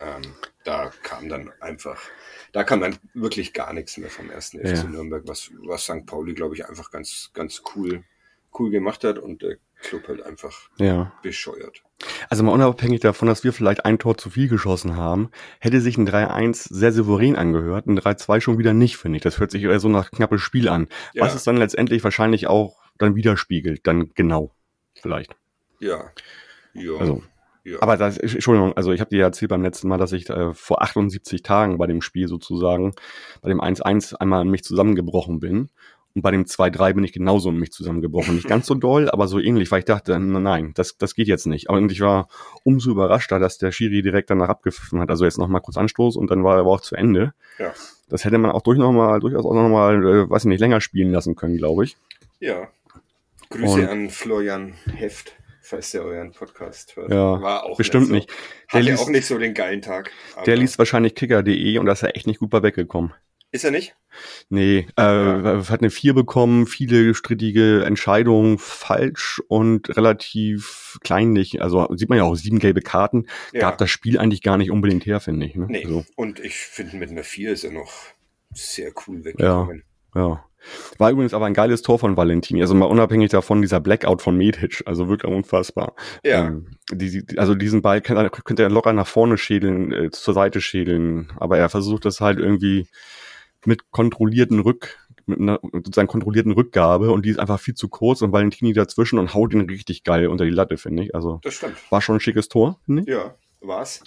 Ähm, 0.00 0.22
da 0.64 0.92
kam 1.02 1.28
dann 1.28 1.52
einfach, 1.60 2.00
da 2.52 2.64
kam 2.64 2.80
dann 2.80 2.98
wirklich 3.12 3.52
gar 3.52 3.72
nichts 3.74 3.98
mehr 3.98 4.08
vom 4.10 4.30
ersten 4.30 4.58
FC 4.58 4.76
Ja. 4.76 4.84
Nürnberg, 4.84 5.22
was, 5.26 5.50
was 5.58 5.84
St. 5.84 6.06
Pauli, 6.06 6.32
glaube 6.32 6.54
ich, 6.54 6.66
einfach 6.66 6.90
ganz, 6.90 7.30
ganz 7.34 7.62
cool, 7.74 8.02
cool 8.58 8.70
gemacht 8.70 9.04
hat 9.04 9.18
und 9.18 9.42
der 9.42 9.56
Club 9.82 10.08
halt 10.08 10.22
einfach 10.22 10.68
Ja. 10.78 11.12
bescheuert. 11.22 11.82
Also 12.28 12.42
mal 12.42 12.52
unabhängig 12.52 13.00
davon, 13.00 13.28
dass 13.28 13.44
wir 13.44 13.52
vielleicht 13.52 13.84
ein 13.84 13.98
Tor 13.98 14.16
zu 14.16 14.30
viel 14.30 14.48
geschossen 14.48 14.96
haben, 14.96 15.30
hätte 15.58 15.80
sich 15.80 15.96
ein 15.98 16.06
3-1 16.06 16.68
sehr 16.70 16.92
souverän 16.92 17.36
angehört, 17.36 17.86
ein 17.86 17.98
3-2 17.98 18.40
schon 18.40 18.58
wieder 18.58 18.72
nicht, 18.72 18.96
finde 18.96 19.16
ich. 19.16 19.22
Das 19.22 19.38
hört 19.38 19.50
sich 19.50 19.62
eher 19.62 19.80
so 19.80 19.88
nach 19.88 20.10
knappes 20.10 20.40
Spiel 20.40 20.68
an. 20.68 20.88
Ja. 21.14 21.24
Was 21.24 21.34
es 21.34 21.44
dann 21.44 21.56
letztendlich 21.56 22.02
wahrscheinlich 22.04 22.46
auch 22.46 22.78
dann 22.98 23.14
widerspiegelt, 23.14 23.86
dann 23.86 24.10
genau. 24.14 24.54
Vielleicht. 24.94 25.34
Ja. 25.78 26.10
Ja. 26.74 26.92
Also, 26.98 27.22
ja. 27.64 27.78
Aber 27.80 27.96
das, 27.96 28.16
Entschuldigung, 28.18 28.74
also 28.76 28.92
ich 28.92 29.00
habe 29.00 29.10
dir 29.10 29.20
ja 29.20 29.26
erzählt 29.26 29.50
beim 29.50 29.62
letzten 29.62 29.88
Mal, 29.88 29.98
dass 29.98 30.12
ich 30.12 30.28
äh, 30.30 30.54
vor 30.54 30.82
78 30.82 31.42
Tagen 31.42 31.78
bei 31.78 31.86
dem 31.86 32.00
Spiel 32.02 32.28
sozusagen, 32.28 32.94
bei 33.42 33.48
dem 33.48 33.60
1-1 33.60 34.14
einmal 34.14 34.42
in 34.42 34.50
mich 34.50 34.64
zusammengebrochen 34.64 35.40
bin. 35.40 35.70
Und 36.14 36.22
bei 36.22 36.32
dem 36.32 36.44
2-3 36.44 36.94
bin 36.94 37.04
ich 37.04 37.12
genauso 37.12 37.50
in 37.50 37.56
mich 37.56 37.70
zusammengebrochen. 37.70 38.34
Nicht 38.34 38.48
ganz 38.48 38.66
so 38.66 38.74
doll, 38.74 39.08
aber 39.10 39.28
so 39.28 39.38
ähnlich, 39.38 39.70
weil 39.70 39.78
ich 39.78 39.84
dachte, 39.84 40.18
nein, 40.18 40.72
das, 40.74 40.98
das 40.98 41.14
geht 41.14 41.28
jetzt 41.28 41.46
nicht. 41.46 41.68
Und 41.68 41.92
ich 41.92 42.00
war 42.00 42.28
umso 42.64 42.90
überraschter, 42.90 43.38
dass 43.38 43.58
der 43.58 43.70
Schiri 43.70 44.02
direkt 44.02 44.28
danach 44.30 44.48
abgepfiffen 44.48 44.98
hat. 45.00 45.08
Also 45.08 45.24
jetzt 45.24 45.38
nochmal 45.38 45.60
kurz 45.60 45.76
Anstoß 45.76 46.16
und 46.16 46.30
dann 46.30 46.42
war 46.42 46.54
er 46.56 46.60
aber 46.60 46.70
auch 46.70 46.80
zu 46.80 46.96
Ende. 46.96 47.32
Ja. 47.58 47.72
Das 48.08 48.24
hätte 48.24 48.38
man 48.38 48.50
auch 48.50 48.62
durch 48.62 48.76
noch 48.78 48.90
mal, 48.92 49.20
durchaus 49.20 49.44
auch 49.44 49.54
nochmal, 49.54 50.04
äh, 50.04 50.28
weiß 50.30 50.42
ich 50.42 50.48
nicht, 50.48 50.58
länger 50.60 50.80
spielen 50.80 51.12
lassen 51.12 51.36
können, 51.36 51.56
glaube 51.56 51.84
ich. 51.84 51.96
ja. 52.40 52.68
Grüße 53.50 53.80
Und- 53.80 53.88
an 53.88 54.10
Florian 54.10 54.74
Heft, 54.94 55.32
falls 55.60 55.90
der 55.90 56.04
euren 56.04 56.30
Podcast 56.32 56.94
hört. 56.96 57.10
Ja, 57.10 57.40
War 57.42 57.64
auch 57.64 57.76
bestimmt 57.76 58.10
nicht. 58.10 58.28
nicht. 58.28 58.30
So, 58.30 58.36
Der 58.78 58.80
hatte 58.80 58.90
liest- 58.92 59.02
auch 59.02 59.08
nicht 59.10 59.26
so 59.26 59.38
den 59.38 59.54
geilen 59.54 59.82
Tag. 59.82 60.10
aber- 60.36 60.44
Der 60.44 60.56
liest 60.56 60.78
wahrscheinlich 60.78 61.14
kicker.de 61.16 61.78
und 61.78 61.86
da 61.86 61.92
ist 61.92 62.02
er 62.04 62.14
echt 62.16 62.26
nicht 62.28 62.38
gut 62.40 62.50
bei 62.50 62.62
weggekommen. 62.62 63.12
Ist 63.52 63.64
er 63.64 63.72
nicht? 63.72 63.96
Nee, 64.48 64.86
äh, 64.96 65.02
hat 65.02 65.80
eine 65.80 65.90
4 65.90 66.14
bekommen, 66.14 66.66
viele 66.66 67.14
strittige 67.14 67.84
Entscheidungen 67.84 68.58
falsch 68.58 69.40
und 69.48 69.96
relativ 69.96 70.98
kleinlich. 71.02 71.60
Also 71.60 71.88
sieht 71.94 72.08
man 72.08 72.18
ja 72.18 72.24
auch, 72.24 72.36
sieben 72.36 72.58
gelbe 72.60 72.80
Karten. 72.80 73.26
Ja. 73.52 73.60
Gab 73.60 73.78
das 73.78 73.90
Spiel 73.90 74.18
eigentlich 74.18 74.42
gar 74.42 74.56
nicht 74.56 74.70
unbedingt 74.70 75.04
her, 75.06 75.20
finde 75.20 75.46
ich. 75.46 75.56
Ne? 75.56 75.66
Nee. 75.68 75.86
So, 75.86 76.04
Und 76.16 76.38
ich 76.40 76.56
finde, 76.56 76.96
mit 76.96 77.10
einer 77.10 77.24
4 77.24 77.52
ist 77.52 77.64
er 77.64 77.72
noch 77.72 77.92
sehr 78.52 78.92
cool 79.06 79.24
weggekommen. 79.24 79.84
ja. 80.14 80.44
War 80.98 81.10
übrigens 81.10 81.32
aber 81.32 81.46
ein 81.46 81.54
geiles 81.54 81.80
Tor 81.80 81.98
von 81.98 82.18
Valentini. 82.18 82.60
Also 82.60 82.74
mal 82.74 82.84
unabhängig 82.84 83.30
davon, 83.30 83.62
dieser 83.62 83.80
Blackout 83.80 84.20
von 84.20 84.36
Medic. 84.36 84.82
Also 84.84 85.08
wirklich 85.08 85.32
unfassbar. 85.32 85.94
Ja. 86.22 86.48
Ähm, 86.48 86.76
die, 86.92 87.24
also 87.38 87.54
diesen 87.54 87.80
Ball 87.80 88.02
könnte 88.02 88.62
er 88.62 88.68
locker 88.68 88.92
nach 88.92 89.06
vorne 89.06 89.38
schädeln, 89.38 89.90
äh, 89.92 90.10
zur 90.10 90.34
Seite 90.34 90.60
schädeln. 90.60 91.32
Aber 91.38 91.56
er 91.56 91.70
versucht 91.70 92.04
das 92.04 92.20
halt 92.20 92.38
irgendwie 92.38 92.86
mit 93.66 93.90
kontrollierten 93.90 94.60
Rück, 94.60 94.98
mit 95.26 95.38
einer 95.40 95.60
sozusagen 95.72 96.08
kontrollierten 96.08 96.52
Rückgabe 96.52 97.10
und 97.12 97.24
die 97.24 97.30
ist 97.30 97.38
einfach 97.38 97.60
viel 97.60 97.74
zu 97.74 97.88
kurz 97.88 98.22
und 98.22 98.32
Valentini 98.32 98.72
dazwischen 98.72 99.18
und 99.18 99.34
haut 99.34 99.52
ihn 99.52 99.60
richtig 99.68 100.02
geil 100.04 100.26
unter 100.28 100.44
die 100.44 100.50
Latte, 100.50 100.76
finde 100.76 101.04
ich. 101.04 101.14
Also 101.14 101.40
Das 101.42 101.54
stimmt. 101.54 101.76
war 101.90 102.00
schon 102.00 102.16
ein 102.16 102.20
schickes 102.20 102.48
Tor, 102.48 102.80
finde 102.86 103.02
ich. 103.02 103.08
Ja, 103.08 103.34
war's. 103.60 104.02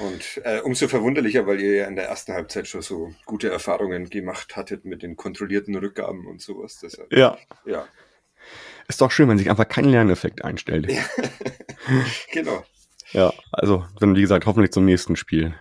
Und 0.00 0.40
äh, 0.44 0.60
umso 0.60 0.88
verwunderlicher, 0.88 1.46
weil 1.46 1.60
ihr 1.60 1.74
ja 1.74 1.86
in 1.86 1.96
der 1.96 2.08
ersten 2.08 2.32
Halbzeit 2.32 2.66
schon 2.66 2.82
so 2.82 3.12
gute 3.26 3.50
Erfahrungen 3.50 4.08
gemacht 4.10 4.56
hattet 4.56 4.84
mit 4.84 5.02
den 5.02 5.16
kontrollierten 5.16 5.76
Rückgaben 5.76 6.26
und 6.26 6.40
sowas. 6.40 6.78
Deshalb, 6.82 7.12
Ja. 7.12 7.36
ja, 7.66 7.86
Ist 8.88 9.00
doch 9.00 9.10
schön, 9.10 9.28
wenn 9.28 9.38
sich 9.38 9.50
einfach 9.50 9.68
kein 9.68 9.84
Lerneffekt 9.84 10.44
einstellt. 10.44 10.90
Ja, 10.90 11.04
genau. 12.32 12.64
also 13.52 13.84
dann 14.00 14.16
wie 14.16 14.22
gesagt, 14.22 14.46
hoffentlich 14.46 14.72
zum 14.72 14.86
nächsten 14.86 15.14
Spiel. 15.16 15.54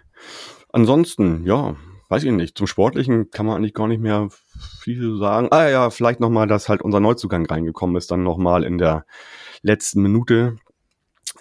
Ansonsten, 0.71 1.45
ja, 1.45 1.75
weiß 2.13 2.23
ich 2.25 2.31
nicht. 2.31 2.55
Zum 2.57 2.67
Sportlichen 2.67 3.31
kann 3.31 3.47
man 3.47 3.55
eigentlich 3.57 3.73
gar 3.73 3.87
nicht 3.87 4.01
mehr 4.01 4.29
viel 4.79 5.17
sagen. 5.17 5.47
Ah 5.51 5.67
ja, 5.67 5.89
vielleicht 5.89 6.19
nochmal, 6.19 6.45
dass 6.47 6.69
halt 6.69 6.81
unser 6.83 6.99
Neuzugang 6.99 7.45
reingekommen 7.47 7.95
ist, 7.95 8.11
dann 8.11 8.21
nochmal 8.23 8.63
in 8.63 8.77
der 8.77 9.05
letzten 9.63 10.01
Minute. 10.03 10.57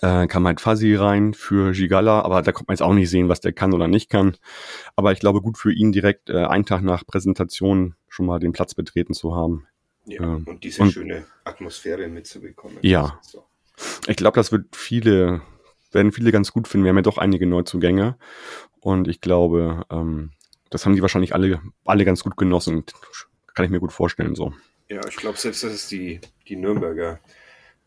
Äh, 0.00 0.26
kam 0.26 0.46
halt 0.46 0.60
Fuzzy 0.62 0.94
rein 0.94 1.34
für 1.34 1.72
Gigala, 1.72 2.22
aber 2.22 2.40
da 2.40 2.50
kommt 2.52 2.68
man 2.68 2.74
jetzt 2.74 2.82
auch 2.82 2.94
nicht 2.94 3.10
sehen, 3.10 3.28
was 3.28 3.40
der 3.40 3.52
kann 3.52 3.74
oder 3.74 3.86
nicht 3.86 4.08
kann. 4.08 4.36
Aber 4.96 5.12
ich 5.12 5.20
glaube, 5.20 5.42
gut 5.42 5.58
für 5.58 5.72
ihn 5.72 5.92
direkt 5.92 6.30
äh, 6.30 6.44
einen 6.46 6.64
Tag 6.64 6.82
nach 6.82 7.06
Präsentation 7.06 7.94
schon 8.08 8.24
mal 8.26 8.40
den 8.40 8.52
Platz 8.52 8.74
betreten 8.74 9.12
zu 9.12 9.36
haben. 9.36 9.66
Ja, 10.06 10.22
Ja. 10.22 10.28
und 10.46 10.64
diese 10.64 10.82
Und- 10.82 10.92
schöne 10.92 11.24
Atmosphäre 11.44 12.08
mitzubekommen. 12.08 12.78
Ja. 12.80 13.18
So. 13.20 13.44
Ich 14.08 14.16
glaube, 14.16 14.36
das 14.36 14.50
wird 14.50 14.74
viele, 14.74 15.42
werden 15.92 16.10
viele 16.12 16.32
ganz 16.32 16.52
gut 16.52 16.66
finden. 16.68 16.84
Wir 16.84 16.88
haben 16.90 16.96
ja 16.96 17.02
doch 17.02 17.18
einige 17.18 17.46
Neuzugänge. 17.46 18.16
Und 18.80 19.06
ich 19.08 19.20
glaube, 19.20 19.84
ähm, 19.90 20.30
das 20.72 20.84
haben 20.86 20.94
die 20.94 21.02
wahrscheinlich 21.02 21.34
alle, 21.34 21.60
alle 21.84 22.04
ganz 22.04 22.22
gut 22.24 22.36
genossen. 22.36 22.84
Kann 23.54 23.64
ich 23.64 23.70
mir 23.70 23.80
gut 23.80 23.92
vorstellen, 23.92 24.34
so. 24.34 24.52
Ja, 24.88 25.00
ich 25.08 25.16
glaube 25.16 25.38
selbst, 25.38 25.62
dass 25.62 25.72
es 25.72 25.88
die, 25.88 26.20
die 26.48 26.56
Nürnberger 26.56 27.20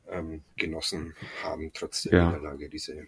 ähm, 0.09 0.43
genossen 0.55 1.15
haben, 1.43 1.71
trotz 1.73 2.03
der 2.03 2.13
Ja. 2.13 2.27
Niederlage, 2.29 2.69
diese 2.69 3.07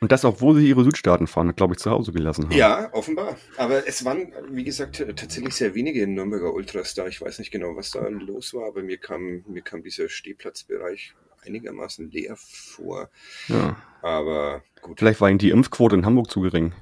Und 0.00 0.12
das, 0.12 0.24
obwohl 0.24 0.56
sie 0.56 0.68
ihre 0.68 0.84
Südstaatenfahne, 0.84 1.54
glaube 1.54 1.74
ich, 1.74 1.80
zu 1.80 1.90
Hause 1.90 2.12
gelassen 2.12 2.44
haben. 2.44 2.52
Ja, 2.52 2.92
offenbar. 2.92 3.36
Aber 3.56 3.86
es 3.88 4.04
waren, 4.04 4.32
wie 4.50 4.64
gesagt, 4.64 4.98
tatsächlich 5.16 5.54
sehr 5.54 5.74
wenige 5.74 6.06
Nürnberger 6.06 6.52
Ultras 6.52 6.94
da. 6.94 7.06
Ich 7.06 7.20
weiß 7.20 7.38
nicht 7.40 7.50
genau, 7.50 7.76
was 7.76 7.90
da 7.90 8.06
los 8.08 8.54
war, 8.54 8.66
aber 8.68 8.82
mir 8.82 8.98
kam, 8.98 9.44
mir 9.48 9.62
kam 9.62 9.82
dieser 9.82 10.08
Stehplatzbereich 10.08 11.14
einigermaßen 11.44 12.10
leer 12.10 12.34
vor. 12.36 13.10
ja. 13.48 13.76
Aber 14.02 14.62
gut, 14.80 15.00
Vielleicht 15.00 15.20
war 15.20 15.28
ihnen 15.28 15.38
die 15.38 15.50
Impfquote 15.50 15.96
in 15.96 16.06
Hamburg 16.06 16.30
zu 16.30 16.40
gering. 16.40 16.72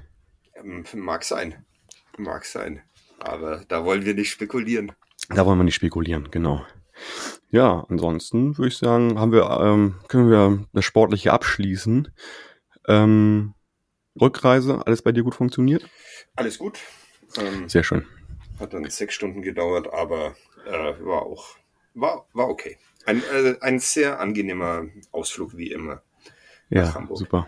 ähm, 0.55 0.83
mag 0.93 1.23
sein. 1.23 1.65
Mag 2.17 2.45
sein. 2.45 2.81
Aber 3.19 3.63
da 3.67 3.85
wollen 3.85 4.05
wir 4.05 4.13
nicht 4.13 4.31
spekulieren. 4.31 4.91
Da 5.29 5.45
wollen 5.45 5.59
wir 5.59 5.63
nicht 5.63 5.75
spekulieren, 5.75 6.29
genau. 6.31 6.65
Ja, 7.49 7.85
ansonsten 7.89 8.57
würde 8.57 8.69
ich 8.69 8.77
sagen, 8.77 9.19
haben 9.19 9.31
wir, 9.31 9.49
ähm, 9.61 9.95
können 10.07 10.29
wir 10.29 10.65
das 10.73 10.85
Sportliche 10.85 11.31
abschließen. 11.31 12.11
Ähm, 12.87 13.53
Rückreise, 14.19 14.85
alles 14.85 15.01
bei 15.01 15.11
dir 15.11 15.23
gut 15.23 15.35
funktioniert? 15.35 15.87
Alles 16.35 16.57
gut. 16.57 16.79
Ähm, 17.37 17.69
Sehr 17.69 17.83
schön. 17.83 18.05
Hat 18.59 18.73
dann 18.73 18.89
sechs 18.89 19.13
Stunden 19.13 19.41
gedauert, 19.41 19.93
aber 19.93 20.35
äh, 20.65 20.93
war 21.05 21.23
auch, 21.23 21.55
war, 21.93 22.27
war 22.33 22.49
okay. 22.49 22.77
Ein, 23.05 23.21
äh, 23.33 23.55
ein 23.61 23.79
sehr 23.79 24.19
angenehmer 24.19 24.85
Ausflug 25.11 25.55
wie 25.55 25.71
immer. 25.71 26.01
Ja, 26.69 27.07
super. 27.13 27.47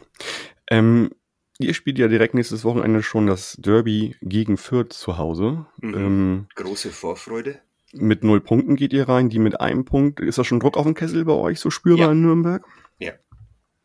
Ähm, 0.69 1.10
ihr 1.59 1.73
spielt 1.73 1.99
ja 1.99 2.07
direkt 2.07 2.33
nächstes 2.33 2.63
Wochenende 2.63 3.03
schon 3.03 3.27
das 3.27 3.55
Derby 3.59 4.15
gegen 4.21 4.57
Fürth 4.57 4.93
zu 4.93 5.17
Hause. 5.17 5.65
Mhm. 5.81 5.93
Ähm, 5.93 6.47
Große 6.55 6.89
Vorfreude. 6.89 7.59
Mit 7.93 8.23
null 8.23 8.39
Punkten 8.39 8.75
geht 8.75 8.93
ihr 8.93 9.09
rein, 9.09 9.29
die 9.29 9.39
mit 9.39 9.59
einem 9.59 9.83
Punkt. 9.83 10.19
Ist 10.19 10.37
da 10.37 10.43
schon 10.43 10.59
Druck 10.59 10.77
auf 10.77 10.85
dem 10.85 10.93
Kessel 10.93 11.25
bei 11.25 11.33
euch 11.33 11.59
so 11.59 11.69
spürbar 11.69 12.07
ja. 12.07 12.11
in 12.11 12.21
Nürnberg? 12.21 12.63
Ja. 12.99 13.13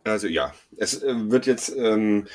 Also 0.04 0.28
ja, 0.28 0.54
es 0.76 1.02
äh, 1.02 1.30
wird 1.30 1.46
jetzt 1.46 1.74
ähm, 1.74 2.26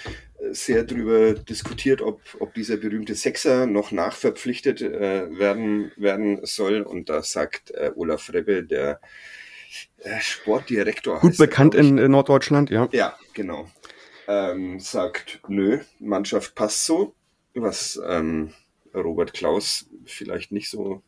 sehr 0.51 0.83
darüber 0.83 1.33
diskutiert, 1.33 2.01
ob, 2.01 2.19
ob 2.39 2.55
dieser 2.55 2.77
berühmte 2.77 3.13
Sechser 3.13 3.67
noch 3.67 3.91
nachverpflichtet 3.91 4.81
äh, 4.81 5.37
werden, 5.37 5.91
werden 5.95 6.39
soll. 6.43 6.81
Und 6.81 7.09
da 7.09 7.21
sagt 7.21 7.71
äh, 7.71 7.91
Olaf 7.95 8.33
Rebbe, 8.33 8.63
der 8.63 8.99
äh, 9.99 10.19
Sportdirektor. 10.19 11.19
Gut 11.19 11.37
bekannt 11.37 11.75
in 11.75 11.95
Norddeutschland, 12.09 12.71
ja. 12.71 12.89
Ja, 12.91 13.15
genau. 13.33 13.69
Ähm, 14.31 14.79
sagt, 14.79 15.41
nö, 15.47 15.79
Mannschaft 15.99 16.53
passt 16.53 16.85
so, 16.85 17.15
was 17.55 17.99
ähm, 18.07 18.53
Robert 18.93 19.33
Klaus 19.33 19.87
vielleicht 20.05 20.51
nicht 20.51 20.69
so 20.69 21.01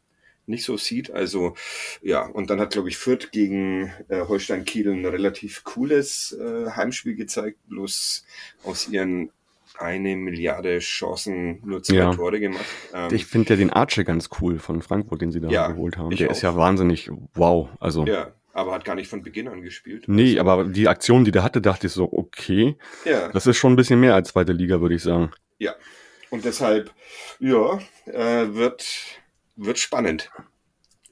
nicht 0.48 0.66
so 0.66 0.76
sieht. 0.76 1.12
Also 1.12 1.56
ja, 2.02 2.26
und 2.26 2.50
dann 2.50 2.60
hat, 2.60 2.72
glaube 2.74 2.90
ich, 2.90 2.98
Fürth 2.98 3.32
gegen 3.32 3.92
äh, 4.10 4.22
Holstein 4.28 4.66
Kiel 4.66 4.92
ein 4.92 5.06
relativ 5.06 5.64
cooles 5.64 6.34
äh, 6.34 6.72
Heimspiel 6.72 7.16
gezeigt, 7.16 7.58
bloß 7.68 8.26
aus 8.64 8.88
ihren 8.88 9.32
eine 9.78 10.16
Milliarde 10.16 10.80
Chancen 10.80 11.60
nur 11.66 11.82
zwei 11.82 11.96
ja. 11.96 12.14
Tore 12.14 12.40
gemacht. 12.40 12.66
Ähm, 12.94 13.14
ich 13.14 13.26
finde 13.26 13.52
ja 13.52 13.56
den 13.56 13.72
Archer 13.72 14.04
ganz 14.04 14.30
cool 14.40 14.60
von 14.60 14.82
Frankfurt, 14.82 15.22
den 15.22 15.32
sie 15.32 15.42
da 15.42 15.50
ja, 15.50 15.68
geholt 15.70 15.98
haben. 15.98 16.16
Der 16.16 16.28
auch. 16.28 16.32
ist 16.32 16.42
ja 16.42 16.56
wahnsinnig 16.56 17.10
wow. 17.34 17.70
Also 17.80 18.06
ja, 18.06 18.34
aber 18.54 18.74
hat 18.74 18.86
gar 18.86 18.96
nicht 18.96 19.10
von 19.10 19.24
Beginn 19.24 19.48
an 19.48 19.62
gespielt. 19.62 20.06
Nee, 20.08 20.40
also, 20.40 20.52
aber 20.52 20.64
die 20.66 20.88
Aktion, 20.88 21.26
die 21.26 21.32
der 21.32 21.44
hatte, 21.44 21.62
dachte 21.62 21.88
ich 21.88 21.94
so, 21.94 22.12
okay. 22.12 22.78
Ja. 23.06 23.30
Das 23.30 23.48
ist 23.48 23.58
schon 23.58 23.74
ein 23.74 23.78
bisschen 23.78 24.00
mehr 24.00 24.16
als 24.16 24.30
zweite 24.30 24.54
Liga, 24.54 24.82
würde 24.82 24.96
ich 24.96 25.04
sagen. 25.04 25.32
Ja. 25.58 25.76
Und 26.30 26.46
deshalb, 26.46 26.92
ja, 27.40 27.80
äh, 28.06 28.54
wird 28.54 29.22
wird 29.56 29.80
spannend. 29.80 30.32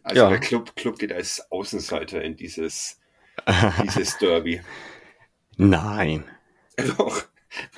Also 0.04 0.24
ja. 0.24 0.30
der 0.30 0.40
Club, 0.40 0.76
Club 0.76 0.98
geht 0.98 1.12
als 1.12 1.52
Außenseiter 1.52 2.22
in 2.22 2.36
dieses, 2.36 3.00
dieses 3.84 4.18
Derby. 4.18 4.62
Nein. 5.58 6.24
Doch. 6.98 7.26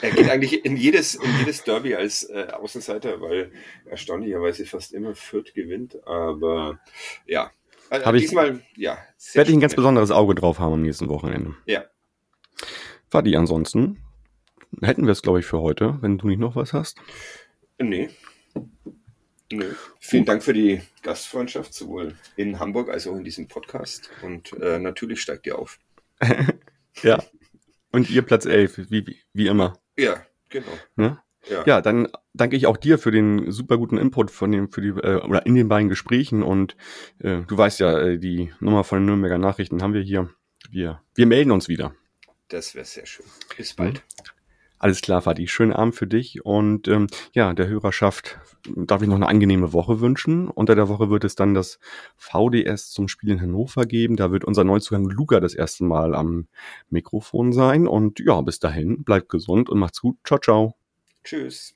Er 0.01 0.11
geht 0.11 0.29
eigentlich 0.29 0.65
in 0.65 0.75
jedes, 0.75 1.15
in 1.15 1.37
jedes 1.39 1.63
Derby 1.63 1.95
als 1.95 2.23
äh, 2.23 2.47
Außenseiter, 2.51 3.21
weil 3.21 3.51
erstaunlicherweise 3.85 4.65
fast 4.65 4.93
immer 4.93 5.15
Fürth 5.15 5.53
gewinnt. 5.53 6.05
Aber 6.05 6.79
ja, 7.25 7.51
also 7.91 8.05
Hab 8.05 8.15
diesmal, 8.15 8.61
ich, 8.71 8.77
ja. 8.77 8.97
Werde 9.33 9.49
ich 9.49 9.57
ein 9.57 9.59
ganz 9.59 9.75
besonderes 9.75 10.11
Auge 10.11 10.33
drauf 10.33 10.59
haben 10.59 10.73
am 10.73 10.81
nächsten 10.81 11.09
Wochenende. 11.09 11.55
Ja. 11.65 11.83
Fadi, 13.09 13.35
ansonsten 13.35 14.01
hätten 14.81 15.05
wir 15.05 15.11
es, 15.11 15.21
glaube 15.21 15.41
ich, 15.41 15.45
für 15.45 15.59
heute, 15.59 15.97
wenn 15.99 16.17
du 16.17 16.27
nicht 16.27 16.39
noch 16.39 16.55
was 16.55 16.71
hast. 16.71 16.99
Nee. 17.79 18.09
Nö. 19.51 19.73
Vielen 19.99 20.23
Dank 20.23 20.41
für 20.41 20.53
die 20.53 20.81
Gastfreundschaft, 21.01 21.73
sowohl 21.73 22.15
in 22.37 22.59
Hamburg 22.59 22.89
als 22.89 23.07
auch 23.07 23.17
in 23.17 23.25
diesem 23.25 23.49
Podcast. 23.49 24.09
Und 24.21 24.53
äh, 24.53 24.79
natürlich 24.79 25.21
steigt 25.21 25.45
ihr 25.45 25.59
auf. 25.59 25.77
ja. 27.03 27.21
Und 27.91 28.09
ihr 28.09 28.21
Platz 28.21 28.45
11, 28.45 28.89
wie, 28.89 29.17
wie 29.33 29.47
immer. 29.47 29.77
Ja, 29.97 30.25
genau. 30.47 30.71
Ne? 30.95 31.21
Ja. 31.49 31.63
ja, 31.65 31.81
dann 31.81 32.07
danke 32.33 32.55
ich 32.55 32.67
auch 32.67 32.77
dir 32.77 32.97
für 32.97 33.11
den 33.11 33.51
super 33.51 33.77
guten 33.77 33.97
Input 33.97 34.29
von 34.31 34.51
dem, 34.51 34.71
für 34.71 34.81
die, 34.81 34.89
äh, 34.89 35.21
oder 35.21 35.45
in 35.45 35.55
den 35.55 35.67
beiden 35.67 35.89
Gesprächen. 35.89 36.43
Und 36.43 36.75
äh, 37.19 37.41
du 37.47 37.57
weißt 37.57 37.79
ja, 37.79 37.97
äh, 37.99 38.19
die 38.19 38.51
Nummer 38.59 38.83
von 38.83 38.99
den 38.99 39.05
Nürnberger 39.05 39.37
Nachrichten 39.37 39.81
haben 39.81 39.93
wir 39.93 40.01
hier. 40.01 40.29
Wir, 40.69 41.01
wir 41.15 41.25
melden 41.25 41.51
uns 41.51 41.67
wieder. 41.67 41.93
Das 42.47 42.75
wäre 42.75 42.85
sehr 42.85 43.05
schön. 43.05 43.25
Bis 43.57 43.73
bald. 43.73 43.95
Mhm. 43.95 44.31
Alles 44.77 45.01
klar, 45.01 45.21
Fadi. 45.21 45.47
Schönen 45.47 45.73
Abend 45.73 45.93
für 45.93 46.07
dich. 46.07 46.43
Und 46.43 46.87
ähm, 46.87 47.05
ja, 47.33 47.53
der 47.53 47.67
Hörerschaft 47.67 48.39
darf 48.75 49.03
ich 49.03 49.07
noch 49.07 49.15
eine 49.15 49.27
angenehme 49.27 49.73
Woche 49.73 50.01
wünschen. 50.01 50.47
Unter 50.47 50.73
der 50.73 50.89
Woche 50.89 51.11
wird 51.11 51.23
es 51.23 51.35
dann 51.35 51.53
das 51.53 51.77
VDS 52.17 52.89
zum 52.89 53.07
Spiel 53.07 53.29
in 53.29 53.41
Hannover 53.41 53.85
geben. 53.85 54.15
Da 54.15 54.31
wird 54.31 54.43
unser 54.43 54.63
Neuzugang 54.63 55.05
Luca 55.05 55.39
das 55.39 55.53
erste 55.53 55.83
Mal 55.83 56.15
am 56.15 56.47
Mikrofon 56.89 57.53
sein. 57.53 57.87
Und 57.87 58.19
ja, 58.21 58.41
bis 58.41 58.57
dahin, 58.57 59.03
bleibt 59.03 59.29
gesund 59.29 59.69
und 59.69 59.77
macht's 59.77 60.01
gut. 60.01 60.17
Ciao, 60.25 60.39
ciao. 60.39 60.80
Tschüss. 61.23 61.75